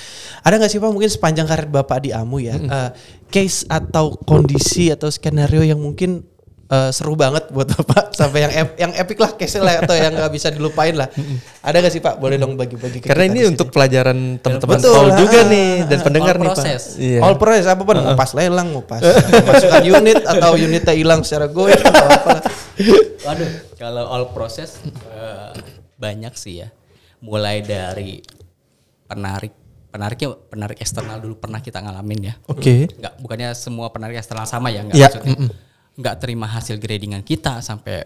Ada 0.46 0.62
nggak 0.62 0.72
sih 0.72 0.79
Pak 0.79 0.91
mungkin 0.93 1.12
sepanjang 1.12 1.50
karir 1.50 1.67
Bapak 1.67 2.07
di 2.07 2.15
AMU 2.15 2.38
ya, 2.39 2.55
eh, 2.55 2.89
case 3.27 3.67
atau 3.67 4.15
kondisi 4.15 4.93
atau 4.93 5.12
skenario 5.12 5.65
yang 5.65 5.81
mungkin 5.81 6.24
eh, 6.67 6.89
seru 6.89 7.13
banget 7.13 7.48
buat 7.48 7.68
Bapak 7.68 8.11
sampai 8.20 8.39
yang 8.42 8.53
ep- 8.53 8.77
yang 8.77 8.92
epic 8.94 9.18
lah 9.18 9.31
case 9.31 9.57
lah 9.57 9.79
atau 9.79 9.92
yang 9.92 10.11
nggak 10.11 10.29
bisa 10.29 10.48
dilupain 10.48 10.94
lah. 10.94 11.07
Ada 11.59 11.77
nggak 11.77 11.92
sih 11.92 12.00
Pak? 12.00 12.15
Boleh 12.15 12.35
dong 12.35 12.53
bagi-bagi 12.53 13.00
Karena 13.00 13.24
kita 13.24 13.33
ini 13.33 13.42
untuk 13.46 13.68
pelajaran 13.70 14.18
teman-teman. 14.37 14.77
Paul 14.79 15.09
juga 15.15 15.39
Ah, 15.39 15.46
nih 15.46 15.70
dan 15.85 16.00
pendengar 16.01 16.33
all 16.33 16.39
nih 16.39 16.48
process. 16.50 16.81
Pak. 16.89 17.00
Iya. 17.00 17.20
All 17.22 17.35
proses 17.35 17.65
apa 17.65 17.81
pun 17.81 17.96
mau 17.96 18.13
pas 18.13 18.31
lelang, 18.33 18.68
mau 18.70 18.83
pas 18.83 19.01
masukkan 19.48 19.83
unit 19.83 20.20
atau 20.22 20.51
unitnya 20.53 20.94
hilang 20.94 21.22
secara 21.22 21.48
goyang 21.48 21.79
atau 21.79 22.05
apa. 22.05 22.31
waduh 23.20 23.50
kalau 23.74 24.05
all 24.05 24.25
proses 24.29 24.77
eh, 25.09 25.50
banyak 25.96 26.31
sih 26.33 26.61
ya 26.61 26.70
mulai 27.20 27.59
dari 27.59 28.22
penarik 29.03 29.51
penariknya 29.87 30.29
penarik 30.46 30.77
eksternal 30.77 31.18
dulu 31.18 31.35
pernah 31.37 31.57
kita 31.57 31.79
ngalamin 31.79 32.20
ya 32.24 32.33
Oke. 32.46 32.85
nggak 32.87 33.13
bukannya 33.18 33.50
semua 33.51 33.89
penarik 33.89 34.15
eksternal 34.15 34.46
sama 34.46 34.70
ya 34.70 34.83
nggak 34.83 34.94
Iya, 34.94 35.07
maksudnya 35.09 35.35
nggak 35.98 36.16
terima 36.18 36.46
hasil 36.46 36.77
gradingan 36.77 37.20
kita 37.20 37.57
sampai 37.60 38.05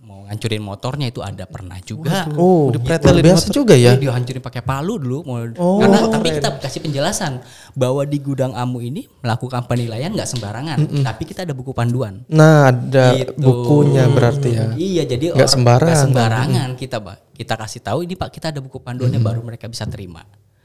mau 0.00 0.24
ngancurin 0.24 0.58
motornya 0.58 1.06
itu 1.06 1.20
ada 1.20 1.44
pernah 1.44 1.76
juga 1.78 2.24
Oh, 2.32 2.66
Udah 2.66 2.80
luar 2.80 2.98
pretelin 2.98 3.22
biasa 3.22 3.44
motor. 3.44 3.54
juga 3.54 3.74
ya. 3.76 3.92
Iya, 3.92 4.00
dihancurin 4.00 4.40
pakai 4.40 4.58
palu 4.60 4.96
dulu 4.96 5.18
mau 5.22 5.38
karena 5.78 5.98
tapi 6.08 6.28
kita 6.32 6.48
kasih 6.58 6.80
penjelasan 6.80 7.32
bahwa 7.72 8.02
di 8.02 8.18
gudang 8.18 8.50
amu 8.52 8.80
ini 8.80 9.04
melakukan 9.20 9.62
penilaian 9.64 10.08
nggak 10.08 10.26
sembarangan 10.26 10.78
tapi 11.04 11.22
kita 11.24 11.44
ada 11.44 11.52
buku 11.52 11.70
panduan 11.70 12.24
Nah, 12.26 12.68
ada 12.68 13.14
Gitu. 13.14 13.36
bukunya 13.38 14.08
berarti 14.08 14.50
ya. 14.50 14.66
Iya, 14.72 15.02
jadi 15.06 15.24
Nggak 15.30 15.50
sembarangan. 15.50 15.86
nggak 15.86 16.04
sembarangan 16.08 16.68
kita, 16.74 16.96
Pak. 16.98 17.16
Kita 17.32 17.54
kasih 17.54 17.80
tahu 17.80 17.98
ini 18.02 18.14
Pak, 18.14 18.28
kita 18.30 18.46
ada 18.48 18.58
buku 18.58 18.78
panduannya 18.78 19.20
baru 19.20 19.40
mereka 19.40 19.64
bisa 19.64 19.84
terima. 19.84 20.24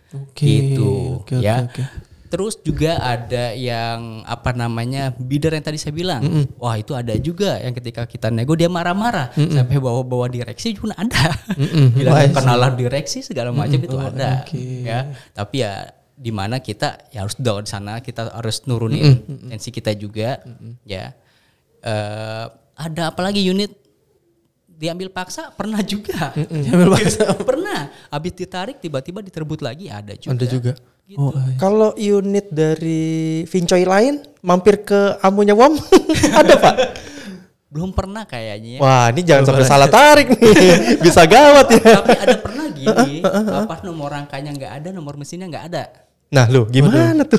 Oke, 0.09 0.47
gitu, 0.47 1.19
oke, 1.19 1.35
oke, 1.35 1.43
ya. 1.43 1.67
oke. 1.67 1.83
Terus 2.35 2.59
juga 2.59 2.99
ada 2.99 3.55
yang 3.55 4.19
apa 4.27 4.51
namanya 4.51 5.15
bidder 5.15 5.55
yang 5.55 5.63
tadi 5.63 5.79
saya 5.79 5.95
bilang, 5.95 6.19
wah 6.59 6.75
itu 6.75 6.91
ada 6.91 7.15
juga 7.15 7.63
yang 7.63 7.71
ketika 7.71 8.03
kita 8.03 8.27
nego 8.27 8.59
dia 8.59 8.67
marah-marah. 8.67 9.31
Sampai 9.31 9.79
bawa-bawa 9.79 10.27
direksi 10.27 10.75
pun 10.75 10.91
ada, 10.91 11.31
bilang 11.95 12.11
Wah, 12.11 12.27
kenalan 12.27 12.75
direksi 12.75 13.23
segala 13.23 13.55
macam 13.55 13.79
itu 13.79 13.95
ada, 13.95 14.43
oke. 14.43 14.59
ya. 14.83 15.15
Tapi 15.31 15.63
ya 15.63 15.95
di 16.11 16.35
mana 16.35 16.59
kita 16.59 17.07
ya 17.07 17.23
harus 17.23 17.39
down 17.39 17.63
di 17.63 17.71
sana 17.71 18.03
kita 18.03 18.35
harus 18.35 18.67
nurunin 18.67 19.23
tensi 19.47 19.71
kita 19.71 19.95
juga, 19.95 20.43
ya. 20.83 21.15
Eh, 21.79 22.45
ada 22.75 23.15
apalagi 23.15 23.39
unit 23.47 23.71
diambil 24.75 25.07
paksa 25.07 25.49
pernah 25.55 25.79
juga, 25.79 26.35
diambil 26.63 26.99
paksa 26.99 27.31
pernah, 27.49 27.89
habis 28.11 28.35
ditarik 28.35 28.77
tiba-tiba 28.83 29.23
diterbut 29.23 29.63
lagi 29.63 29.87
ada 29.87 30.13
juga. 30.13 30.35
Ada 30.35 30.45
juga. 30.45 30.73
Gitu. 31.05 31.21
Oh, 31.21 31.31
iya. 31.37 31.57
Kalau 31.61 31.93
unit 31.93 32.49
dari 32.49 33.45
Vincoy 33.45 33.85
lain 33.85 34.25
mampir 34.41 34.81
ke 34.81 35.21
amunya 35.21 35.53
Wam 35.53 35.77
ada 36.41 36.53
Pak? 36.57 36.75
Belum 37.69 37.93
pernah 37.93 38.25
kayaknya 38.25 38.77
ya. 38.77 38.81
Wah, 38.81 39.05
ini 39.13 39.21
jangan 39.21 39.43
sampai 39.53 39.65
salah 39.67 39.89
tarik 39.91 40.33
nih. 40.33 40.97
Bisa 41.03 41.27
gawat 41.29 41.67
ya. 41.77 42.01
Tapi 42.01 42.17
ada 42.17 42.35
pernah 42.41 42.65
gini, 42.71 43.21
apa 43.21 43.83
nomor 43.85 44.17
rangkanya 44.17 44.51
nggak 44.55 44.71
ada, 44.81 44.89
nomor 44.95 45.13
mesinnya 45.19 45.45
nggak 45.45 45.65
ada. 45.69 45.83
Nah, 46.33 46.49
lu 46.49 46.65
gimana 46.67 47.21
tuh? 47.21 47.37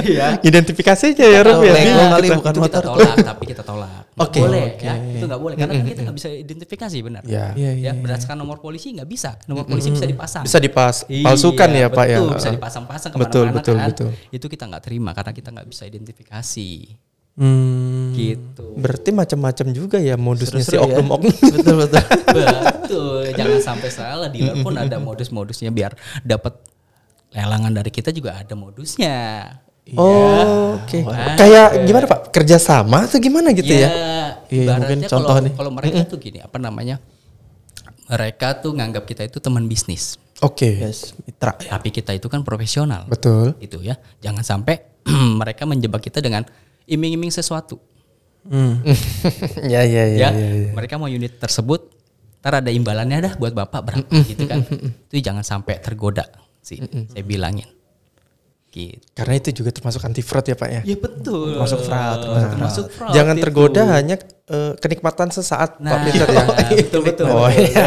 Iya. 0.00 0.40
Identifikasinya 0.40 1.26
ya, 1.28 1.40
Rob 1.44 1.60
ya. 1.60 1.76
Lego 1.76 2.02
kali 2.08 2.26
Itu 2.26 2.36
bukan 2.40 2.52
kita 2.56 2.62
motor. 2.64 2.82
tolak, 2.88 3.16
tapi 3.20 3.42
kita 3.44 3.62
tolak. 3.62 4.03
Nggak 4.14 4.30
Oke. 4.30 4.40
boleh 4.46 4.66
ya, 4.78 4.94
itu 4.94 5.24
nggak 5.26 5.42
boleh 5.42 5.54
karena 5.58 5.72
kan 5.74 5.86
kita 5.90 6.00
nggak 6.06 6.16
bisa 6.22 6.28
identifikasi 6.30 6.98
benar. 7.02 7.22
Ya. 7.26 7.50
Iya, 7.58 7.70
iya, 7.74 7.90
Ya, 7.90 7.92
berdasarkan 7.98 8.38
nomor 8.38 8.62
polisi 8.62 8.94
nggak 8.94 9.10
bisa, 9.10 9.34
nomor 9.50 9.66
polisi 9.66 9.90
bisa 9.90 10.06
dipasang. 10.06 10.46
Bisa 10.46 10.62
dipas 10.62 11.02
Iya, 11.10 11.26
palsukan 11.26 11.68
ya, 11.74 11.86
Pak 11.90 12.06
ya. 12.06 12.18
betul, 12.22 12.30
Bisa 12.38 12.50
dipasang-pasang 12.54 13.10
Betul, 13.18 13.46
betul, 13.50 13.74
kan. 13.74 13.90
betul. 13.90 14.10
Itu 14.30 14.46
kita 14.46 14.70
nggak 14.70 14.82
terima 14.86 15.10
karena 15.18 15.34
kita 15.34 15.50
nggak 15.50 15.66
bisa 15.66 15.82
identifikasi. 15.82 16.70
Hmm. 17.34 18.14
Gitu. 18.14 18.78
Berarti 18.78 19.10
macam-macam 19.10 19.66
juga 19.74 19.98
ya 19.98 20.14
modusnya 20.14 20.62
si 20.62 20.70
Seru-seru 20.70 20.86
ya. 20.86 21.02
oknum-oknum. 21.02 21.34
betul 21.58 21.74
betul. 21.82 22.02
Betul, 22.84 23.24
jangan 23.34 23.58
sampai 23.64 23.88
salah. 23.90 24.28
Dealer 24.30 24.60
pun 24.62 24.76
ada 24.76 25.00
modus-modusnya 25.00 25.72
biar 25.72 25.96
dapat 26.22 26.54
lelangan 27.34 27.72
dari 27.74 27.90
kita 27.90 28.14
juga 28.14 28.38
ada 28.38 28.54
modusnya. 28.54 29.16
Oh, 29.92 30.80
oke. 30.80 30.98
Wah. 31.04 31.36
Kayak 31.36 31.84
gimana 31.84 32.04
Pak? 32.08 32.32
Kerjasama 32.32 33.04
atau 33.04 33.20
gimana 33.20 33.52
gitu 33.52 33.68
ya? 33.68 33.88
Iya, 34.48 34.64
ibaratnya 34.64 34.80
mungkin 34.80 34.98
kalau 35.04 35.12
contoh 35.12 35.36
nih. 35.44 35.52
kalau 35.52 35.70
mereka 35.76 36.00
tuh 36.08 36.18
gini, 36.18 36.38
apa 36.40 36.56
namanya? 36.56 36.96
Mereka 38.08 38.64
tuh 38.64 38.72
nganggap 38.72 39.04
kita 39.04 39.28
itu 39.28 39.38
teman 39.44 39.68
bisnis. 39.68 40.16
Oke. 40.40 40.80
Yes, 40.80 41.12
mitra. 41.28 41.56
ya. 41.60 41.76
Tapi 41.76 41.92
kita 41.92 42.16
itu 42.16 42.32
kan 42.32 42.40
profesional. 42.40 43.04
Betul. 43.08 43.60
Gitu 43.60 43.84
ya. 43.84 44.00
Jangan 44.24 44.40
sampai 44.40 45.04
mereka 45.40 45.68
menjebak 45.68 46.00
kita 46.00 46.24
dengan 46.24 46.48
iming-iming 46.88 47.32
sesuatu. 47.32 47.76
Hmm. 48.44 48.80
ya, 49.72 49.84
ya, 49.84 50.04
ya, 50.04 50.28
ya, 50.28 50.28
ya, 50.32 50.48
ya. 50.68 50.70
mereka 50.76 51.00
mau 51.00 51.08
unit 51.08 51.40
tersebut 51.40 51.94
ntar 52.44 52.60
ada 52.60 52.68
imbalannya 52.68 53.24
dah 53.24 53.34
buat 53.40 53.56
bapak 53.56 53.80
berapa 53.80 54.04
gitu 54.28 54.44
kan 54.44 54.60
itu 55.08 55.16
jangan 55.24 55.40
sampai 55.40 55.80
tergoda 55.80 56.28
sih 56.60 56.76
saya 57.08 57.24
bilangin 57.24 57.64
gitu 58.74 58.98
Karena 59.12 59.34
itu 59.34 59.54
juga 59.54 59.70
termasuk 59.70 60.02
anti 60.02 60.20
fraud 60.20 60.42
ya 60.42 60.54
Pak 60.54 60.68
ya. 60.68 60.80
ya 60.82 60.96
betul 60.96 61.54
Termasuk 61.54 61.80
fraud, 61.80 62.18
termasuk 62.20 62.50
termasuk 62.50 62.84
fraud 62.90 63.12
Jangan 63.12 63.34
itu. 63.34 63.42
tergoda 63.42 63.82
hanya 63.92 64.16
eh, 64.44 64.72
kenikmatan 64.76 65.28
sesaat 65.30 65.70
Pak 65.74 65.80
nah 65.80 66.02
Peter 66.02 66.26
ya. 66.26 66.44
betul 66.76 67.00
betul 67.02 67.26
Oh, 67.26 67.46
iya. 67.46 67.86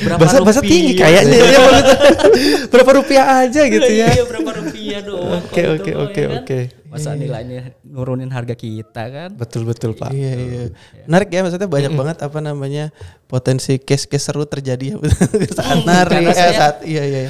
berapa 0.00 0.18
Bahasa 0.18 0.38
bahasa 0.40 0.60
rupiah? 0.60 0.70
tinggi 0.70 0.92
kayaknya 0.94 1.36
ya 1.36 1.60
Pak. 1.60 1.82
Berapa 2.70 2.90
rupiah 2.94 3.26
aja 3.40 3.62
gitu 3.64 3.90
ya. 3.90 4.06
iya 4.08 4.22
berapa 4.22 4.50
rupiah 4.54 5.00
doang 5.00 5.42
Oke 5.44 5.62
oke 5.66 5.90
oke 5.98 6.20
ya 6.20 6.28
kan? 6.28 6.38
oke. 6.40 6.58
Masa 6.88 7.12
nilainya 7.12 7.76
nurunin 7.82 8.28
harga 8.28 8.54
kita 8.54 9.02
kan? 9.06 9.30
Betul 9.34 9.64
betul 9.64 9.92
Pak. 9.92 10.08
Iya 10.08 10.32
iya. 10.34 10.62
Menarik 11.04 11.28
ya 11.28 11.40
maksudnya 11.42 11.66
banyak 11.66 11.92
banget 11.92 12.16
apa 12.18 12.38
namanya 12.38 12.88
potensi 13.24 13.76
case-case 13.76 14.24
seru 14.24 14.44
terjadi 14.44 14.92
ya 14.92 14.96
saat 15.58 15.84
nari 15.84 16.16
Karena 16.16 16.30
eh, 16.30 16.34
saya- 16.34 16.56
saat 16.56 16.76
iya 16.82 17.02
iya. 17.04 17.20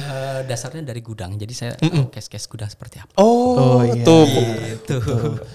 Dasarnya 0.43 0.83
dari 0.93 1.01
gudang, 1.01 1.35
jadi 1.35 1.53
saya 1.53 1.71
tahu 1.75 2.11
case-case 2.11 2.47
gudang 2.47 2.69
seperti 2.69 2.99
apa. 3.01 3.11
Oh, 3.17 3.79
Oh, 3.79 3.81
iya. 3.83 4.03
tuh. 4.03 4.25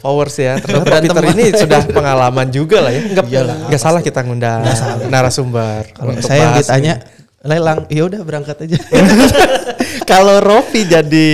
Powers 0.00 0.36
ya. 0.36 0.58
Ternyata 0.60 0.86
Pak 0.88 1.00
Peter 1.04 1.24
ini 1.34 1.44
sudah 1.54 1.80
pengalaman 1.86 2.48
juga 2.50 2.84
lah 2.84 2.92
ya. 2.92 3.00
Enggak 3.04 3.26
Iyalah, 3.30 3.56
enggak 3.68 3.80
salah 3.82 4.00
kita 4.04 4.20
ngundang 4.22 4.62
narasumber 5.08 5.88
Kalau 5.92 6.10
untuk 6.14 6.24
saya 6.26 6.40
yang 6.40 6.54
ditanya 6.58 6.94
lelang, 7.44 7.84
ya 7.86 8.02
udah 8.02 8.20
berangkat 8.20 8.56
aja. 8.58 8.76
Kalau 10.04 10.36
Rofi 10.38 10.84
jadi 10.84 11.30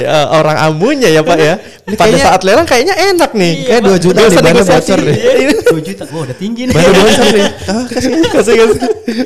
eh, 0.00 0.26
orang 0.30 0.56
amunya 0.62 1.08
ya 1.08 1.20
Pak 1.20 1.38
ya. 1.38 1.54
Pada 1.84 2.00
kayaknya- 2.00 2.24
saat 2.24 2.40
lelang 2.42 2.64
kayaknya 2.64 2.94
enak 3.12 3.30
nih. 3.32 3.52
Kayak 3.66 3.82
2 3.84 3.96
juta 3.98 4.16
Nggak 4.16 4.24
nih, 4.24 4.36
bahannya 4.38 4.52
negosiasi. 4.56 4.88
bocor 4.88 5.00
deh. 5.02 5.16
Iya, 5.16 5.32
iya. 5.42 5.50
2 5.70 5.80
juta, 5.82 6.02
wah 6.06 6.22
udah 6.22 6.36
tinggi 6.36 6.62
nih. 6.64 6.74
Baru 6.74 6.92
bocor 6.94 7.26
nih. 7.30 7.48
Ah, 7.64 7.84
Kasih 7.88 8.10
kasih. 8.28 8.54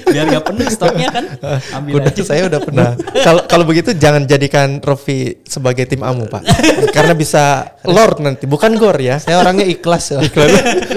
Biar 0.04 0.24
gak 0.28 0.44
penuh 0.44 0.66
stoknya 0.68 1.08
kan, 1.10 1.24
ambil 1.72 1.92
Udah 1.98 2.10
aja. 2.10 2.22
saya 2.24 2.42
udah 2.46 2.60
pernah. 2.60 2.88
Nah, 2.88 3.20
kalau 3.20 3.42
kalau 3.46 3.64
begitu 3.64 3.90
jangan 3.92 4.22
jadikan 4.24 4.78
Rofi 4.78 5.18
sebagai 5.42 5.86
tim 5.86 6.02
amu, 6.02 6.26
Pak. 6.26 6.42
Karena 6.90 7.14
bisa 7.14 7.44
Lord 7.84 8.18
nanti, 8.20 8.44
bukan 8.44 8.74
Gor 8.74 8.94
ya. 8.96 9.18
Saya 9.18 9.38
orangnya 9.38 9.64
ikhlas 9.64 10.12
ya. 10.12 10.20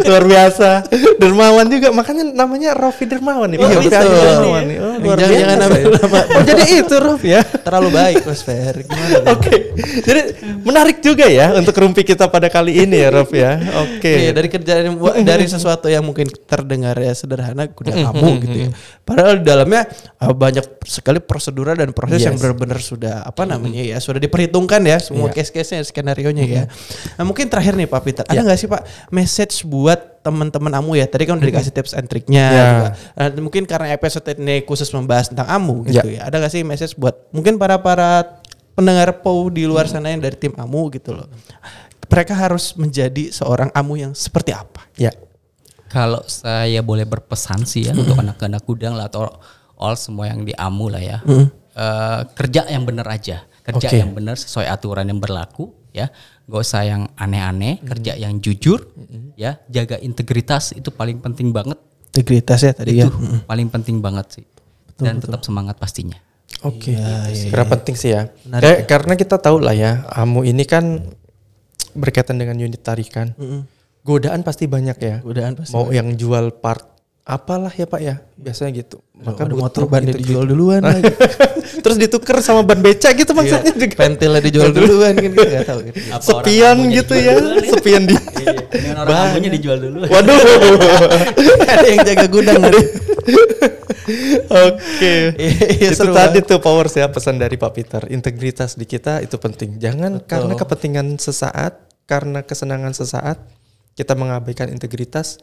luar 0.03 0.23
biasa. 0.23 0.85
Dermawan 1.17 1.65
juga, 1.67 1.89
makanya 1.91 2.23
namanya 2.27 2.73
Rofi 2.73 3.05
Dermawan 3.05 3.49
nih. 3.49 3.57
Pak. 3.57 3.67
Iya, 3.67 3.75
Rofi 3.75 3.87
betul. 3.87 4.01
Adi 4.01 4.17
Dermawan 4.19 4.63
nih. 4.63 4.77
Oh, 4.77 4.95
luar 4.97 5.17
Jangan- 5.31 5.57
jangan 5.57 5.67
ambil 5.67 5.81
ya. 5.81 5.99
nama. 5.99 6.19
Oh, 6.31 6.43
jadi 6.43 6.63
itu 6.79 6.95
Rofi 6.97 7.29
ya. 7.31 7.41
Terlalu 7.43 7.89
baik 7.91 8.23
Mas 8.23 8.41
Fer. 8.41 8.75
Gimana? 8.83 9.15
Oke. 9.35 9.53
Jadi 10.01 10.21
menarik 10.61 10.97
juga 10.99 11.25
ya 11.27 11.51
untuk 11.53 11.75
rumpi 11.75 12.01
kita 12.01 12.27
pada 12.27 12.47
kali 12.47 12.81
ini 12.81 12.97
ya, 12.97 13.09
Rof 13.09 13.31
ya. 13.31 13.59
Oke. 13.83 14.11
Iya 14.27 14.31
dari 14.31 14.47
kerjaan 14.47 14.95
dari 15.21 15.45
sesuatu 15.45 15.87
yang 15.87 16.03
mungkin 16.03 16.27
terdengar 16.45 16.95
ya 16.95 17.11
sederhana 17.11 17.67
kuda 17.67 17.91
kamu 17.93 18.27
gitu 18.43 18.57
ya. 18.57 18.69
Padahal 19.01 19.41
di 19.41 19.45
dalamnya 19.49 19.89
uh, 20.21 20.29
banyak 20.29 20.85
sekali 20.85 21.17
prosedur 21.17 21.73
dan 21.73 21.89
proses 21.91 22.21
yang 22.21 22.37
Yes. 22.37 22.41
benar-benar 22.41 22.79
sudah 22.79 23.25
apa 23.25 23.43
namanya 23.43 23.81
ya 23.81 23.97
sudah 23.97 24.21
diperhitungkan 24.21 24.77
ya 24.85 25.01
semua 25.01 25.27
Iya. 25.27 25.41
case-case-nya 25.41 25.81
skenario 25.81 26.29
nya 26.29 26.45
ya. 26.45 26.63
Nah, 27.17 27.25
mungkin 27.25 27.49
terakhir 27.49 27.73
nih 27.75 27.89
Pak 27.89 28.01
Peter, 28.01 28.23
ada 28.23 28.31
Iya. 28.31 28.45
nggak 28.45 28.59
sih 28.61 28.69
Pak 28.69 28.81
message 29.09 29.65
buat 29.65 30.21
teman-teman 30.21 30.69
amu 30.77 30.93
ya? 30.93 31.09
Tadi 31.09 31.25
kan 31.25 31.35
udah 31.35 31.49
dikasih 31.49 31.73
tips 31.73 31.97
and 31.97 32.05
triknya. 32.05 32.45
Iya. 32.45 32.63
juga. 32.63 32.89
Nah, 33.17 33.27
mungkin 33.41 33.63
karena 33.65 33.87
episode 33.91 34.27
ini 34.37 34.61
khusus 34.61 34.87
membahas 34.93 35.33
tentang 35.33 35.49
amu 35.49 35.81
gitu 35.83 36.05
Iya. 36.05 36.21
ya. 36.21 36.29
Ada 36.29 36.35
nggak 36.37 36.51
sih 36.53 36.61
message 36.61 36.93
buat 36.93 37.27
mungkin 37.33 37.57
para 37.57 37.81
para 37.81 38.39
pendengar 38.71 39.19
POU 39.19 39.49
di 39.49 39.65
luar 39.65 39.89
sana 39.89 40.13
yang 40.13 40.21
dari 40.21 40.37
tim 40.37 40.53
amu 40.55 40.87
gitu 40.93 41.11
loh. 41.17 41.25
Mereka 42.05 42.35
harus 42.35 42.75
menjadi 42.75 43.31
seorang 43.31 43.71
amu 43.71 43.95
yang 43.97 44.13
seperti 44.13 44.51
apa? 44.51 44.83
Ya. 44.95 45.09
Kalau 45.91 46.23
saya 46.23 46.79
boleh 46.79 47.03
berpesan 47.03 47.67
sih 47.67 47.85
ya 47.85 47.93
untuk 47.93 48.15
anak-anak 48.15 48.63
gudang 48.63 48.95
lah 48.95 49.11
atau 49.11 49.27
all 49.75 49.99
semua 49.99 50.31
yang 50.31 50.41
diamu 50.41 50.87
lah 50.87 51.03
ya. 51.03 51.17
Eh, 51.71 52.19
kerja 52.31 52.67
yang 52.67 52.83
benar 52.83 53.07
aja. 53.07 53.43
Kerja 53.61 53.87
Oke. 53.91 53.99
yang 53.99 54.11
benar 54.11 54.35
sesuai 54.35 54.65
aturan 54.65 55.05
yang 55.05 55.19
berlaku 55.19 55.69
ya. 55.91 56.07
Gak 56.47 56.61
usah 56.63 56.83
yang 56.83 57.07
aneh-aneh, 57.15 57.79
kerja 57.83 58.15
yang 58.15 58.39
jujur 58.39 58.87
ya. 59.35 59.59
Jaga 59.67 59.99
integritas 59.99 60.71
itu 60.71 60.89
paling 60.89 61.19
penting 61.19 61.51
banget. 61.51 61.75
Integritas 62.11 62.59
ya 62.59 62.71
tadi 62.71 62.99
ya. 62.99 63.07
Itu 63.07 63.15
paling 63.43 63.67
penting 63.67 63.99
banget 63.99 64.39
sih. 64.39 64.45
Dan 64.95 65.19
tetap 65.19 65.43
semangat 65.43 65.75
pastinya. 65.75 66.15
Oke. 66.61 66.93
Iya, 66.93 67.49
Karena 67.49 67.67
penting 67.67 67.95
sih 67.95 68.11
ya. 68.11 68.27
Menarik 68.43 68.63
Kayak- 68.63 68.85
karena 68.85 69.13
kita 69.15 69.35
tahu 69.39 69.57
lah 69.63 69.73
ya, 69.73 70.03
amu 70.11 70.43
ini 70.43 70.61
kan 70.67 71.01
berkaitan 71.95 72.37
dengan 72.37 72.55
unit 72.55 72.79
tarikan. 72.79 73.31
Godaan 74.01 74.41
pasti 74.41 74.65
banyak 74.65 74.97
ya. 74.97 75.15
Godaan 75.21 75.53
pasti 75.53 75.73
Mau 75.77 75.93
yang 75.93 76.17
jual 76.17 76.57
part 76.57 76.91
apalah 77.21 77.69
ya 77.69 77.85
Pak 77.85 78.01
ya, 78.01 78.15
biasanya 78.33 78.81
gitu. 78.81 78.97
Maka 79.21 79.45
butuh 79.45 79.57
motor 79.61 79.83
bannya 79.85 80.09
integritas. 80.09 80.25
dijual 80.25 80.45
duluan 80.49 80.81
lagi. 80.81 81.13
Terus 81.85 81.97
ditukar 82.01 82.41
sama 82.41 82.65
ban 82.65 82.81
beca 82.81 83.13
gitu 83.13 83.31
maksudnya. 83.37 83.71
juga. 83.77 83.95
Pentilnya 83.95 84.41
dijual 84.41 84.73
duluan 84.73 85.13
kan 85.13 85.29
kita 85.29 85.47
nggak 85.53 85.67
tahu 85.69 85.79
gitu. 85.87 85.97
Apa 86.09 86.23
Sepian 86.25 86.77
gitu 86.89 87.13
ya, 87.13 87.31
duluan 87.37 87.65
sepian 87.69 88.01
di. 88.09 88.15
Iya, 88.17 88.91
orang 88.97 89.17
amunya 89.37 89.49
dijual 89.53 89.77
dulu. 89.77 89.97
Waduh. 90.09 90.39
Ada 91.71 91.87
yang 91.87 92.01
jaga 92.09 92.25
gudang 92.25 92.57
nanti. 92.57 92.83
Oke. 94.49 95.15
Iya, 95.37 95.93
itu 95.93 95.93
seru 95.93 96.17
tadi 96.17 96.41
banget. 96.41 96.49
tuh 96.49 96.59
power 96.59 96.89
ya 96.89 97.05
pesan 97.05 97.37
dari 97.37 97.53
Pak 97.53 97.71
Peter. 97.71 98.01
Integritas 98.09 98.73
di 98.73 98.89
kita 98.89 99.21
itu 99.21 99.37
penting. 99.37 99.77
Jangan 99.77 100.25
karena 100.25 100.57
kepentingan 100.57 101.21
sesaat, 101.21 101.85
karena 102.09 102.41
kesenangan 102.41 102.97
sesaat 102.97 103.60
kita 103.95 104.13
mengabaikan 104.15 104.71
integritas 104.71 105.41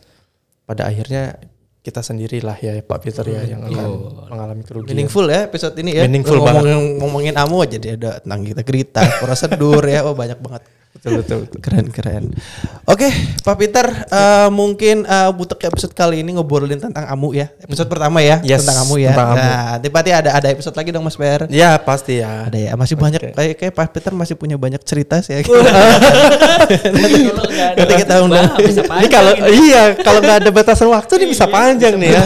pada 0.69 0.89
akhirnya 0.89 1.41
kita 1.79 2.05
sendirilah 2.05 2.59
ya 2.61 2.85
Pak 2.85 2.99
Peter 3.01 3.25
ya 3.25 3.43
yang 3.49 3.65
akan 3.65 3.85
mengalami 4.29 4.63
kerugian. 4.67 4.93
Meaningful 4.93 5.25
ya 5.31 5.49
episode 5.49 5.73
ini 5.81 5.97
ya. 5.97 6.05
Meaningful 6.05 6.37
ngomongin, 6.43 7.01
ngomongin 7.01 7.35
amu 7.41 7.65
aja 7.65 7.81
dia 7.81 7.97
ada 7.97 8.21
tentang 8.21 8.45
integritas, 8.45 9.09
prosedur 9.25 9.81
ya. 9.89 10.05
Oh 10.05 10.13
banyak 10.13 10.37
banget. 10.43 10.69
Betul 10.99 11.23
betul. 11.23 11.39
betul. 11.47 11.59
Keren 11.63 11.87
keren. 11.95 12.25
Oke, 12.85 13.07
Pak 13.47 13.55
Peter, 13.55 13.87
eh, 13.87 14.49
mungkin 14.51 15.07
eh, 15.07 15.31
butuh 15.31 15.55
episode 15.63 15.95
kali 15.95 16.27
ini 16.27 16.35
ngobrolin 16.35 16.83
tentang 16.83 17.07
amu 17.07 17.31
ya. 17.31 17.47
Episode 17.63 17.87
pertama 17.87 18.19
ya 18.19 18.43
Yes, 18.43 18.67
tentang 18.67 18.83
amu 18.83 18.99
ya. 18.99 19.15
tentang 19.15 19.29
amu. 19.35 19.39
Nah, 19.39 19.79
nanti 19.79 20.11
ada 20.11 20.31
ada 20.35 20.49
episode 20.51 20.75
lagi 20.75 20.91
dong 20.91 21.07
Mas 21.07 21.15
Per. 21.15 21.47
Ya 21.55 21.79
pasti 21.79 22.19
ya. 22.19 22.51
Ada 22.51 22.59
ya, 22.59 22.73
masih 22.75 22.99
banyak 22.99 23.21
kayak 23.31 23.55
kayak 23.63 23.73
Pak 23.79 23.89
Peter 23.95 24.11
masih 24.11 24.35
punya 24.35 24.59
banyak 24.59 24.83
cerita 24.83 25.23
sih 25.23 25.39
ya. 25.39 25.47
Nanti 27.79 27.95
kita 28.03 28.15
undang. 28.27 28.51
Ini 28.59 29.09
kalau 29.11 29.33
iya 29.47 29.95
kalau 29.95 30.19
nggak 30.19 30.39
ada 30.43 30.51
batasan 30.51 30.89
waktu 30.91 31.13
nih 31.23 31.29
bisa 31.31 31.47
Iya, 31.49 31.55
panjang 31.55 31.95
nih 31.97 32.09
ya. 32.13 32.23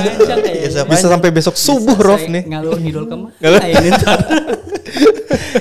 Bisa 0.89 1.07
sampai 1.13 1.31
besok 1.31 1.55
subuh 1.55 1.95
Rof 2.01 2.25
nih. 2.27 2.49
Ngalur 2.49 2.81
ngidul 2.81 3.05
ke 3.07 3.15
mana 3.15 3.59
ini 3.69 3.91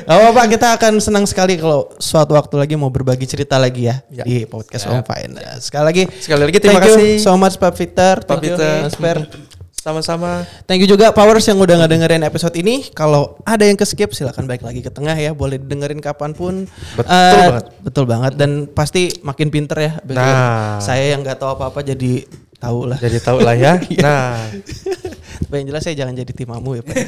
Oh 0.05 0.31
Pak, 0.31 0.45
kita 0.49 0.67
akan 0.73 0.97
senang 0.97 1.23
sekali 1.23 1.55
kalau 1.55 1.91
suatu 1.97 2.33
waktu 2.33 2.55
lagi 2.57 2.75
mau 2.75 2.87
berbagi 2.87 3.25
cerita 3.25 3.55
lagi 3.55 3.87
ya, 3.87 4.03
Ya. 4.09 4.23
di 4.23 4.43
podcast 4.43 4.85
Om 4.85 5.01
Fine. 5.01 5.39
Sekali 5.57 5.83
lagi, 5.83 6.03
Sekali 6.13 6.41
lagi 6.43 6.57
terima 6.57 6.77
thank 6.77 6.87
you 6.87 6.95
kasih. 6.97 7.11
so 7.19 7.33
much 7.33 7.55
Pak 7.55 7.71
Peter, 7.73 8.13
Pak 8.19 8.37
Peter. 8.37 8.85
Mas. 8.85 9.27
Sama-sama. 9.73 10.45
Thank 10.63 10.85
you 10.85 10.87
juga 10.87 11.09
Powers 11.09 11.41
yang 11.43 11.57
udah 11.57 11.73
ngedengerin 11.75 12.21
episode 12.21 12.53
ini. 12.53 12.85
Kalau 12.93 13.41
ada 13.41 13.65
yang 13.65 13.73
keskip 13.73 14.13
silahkan 14.13 14.45
balik 14.45 14.61
lagi 14.61 14.77
ke 14.77 14.93
tengah 14.93 15.17
ya. 15.17 15.33
Boleh 15.33 15.57
dengerin 15.57 15.97
kapan 15.97 16.37
pun. 16.37 16.69
Betul 16.93 17.09
Eh, 17.09 17.33
banget. 17.41 17.65
Betul 17.81 18.05
banget. 18.05 18.33
Dan 18.37 18.69
pasti 18.69 19.09
makin 19.25 19.49
pinter 19.49 19.77
ya. 19.81 19.91
Nah. 20.05 20.77
Saya 20.77 21.17
yang 21.17 21.25
nggak 21.25 21.33
tahu 21.35 21.57
apa-apa 21.57 21.81
jadi 21.81 22.29
tahu 22.61 22.85
lah. 22.85 22.97
Jadi 23.01 23.17
tahu 23.17 23.41
lah 23.41 23.57
ya. 23.57 23.81
Nah, 24.05 24.45
Tapi 25.41 25.55
yang 25.57 25.67
jelas 25.73 25.81
saya 25.83 25.97
jangan 25.97 26.13
jadi 26.13 26.31
timamu 26.31 26.77
ya 26.77 26.83
Pak. 26.85 26.95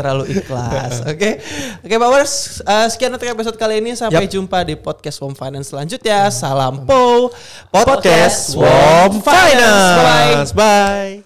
Terlalu 0.00 0.24
ikhlas. 0.32 1.04
Oke. 1.04 1.42
Oke 1.82 1.94
Powers. 1.98 2.62
eh, 2.62 2.86
sekian 2.88 3.12
untuk 3.12 3.26
episode 3.28 3.58
kali 3.58 3.82
ini. 3.82 3.92
Sampai 3.92 4.24
Yap. 4.24 4.32
jumpa 4.32 4.64
di 4.64 4.78
podcast 4.78 5.18
Home 5.20 5.36
Finance 5.36 5.74
selanjutnya. 5.74 6.30
Salam 6.30 6.86
Po. 6.86 7.28
podcast 7.68 8.54
Swamp 8.54 9.20
Finance. 9.20 10.54
Bye. 10.54 10.54
Bye. 10.54 11.25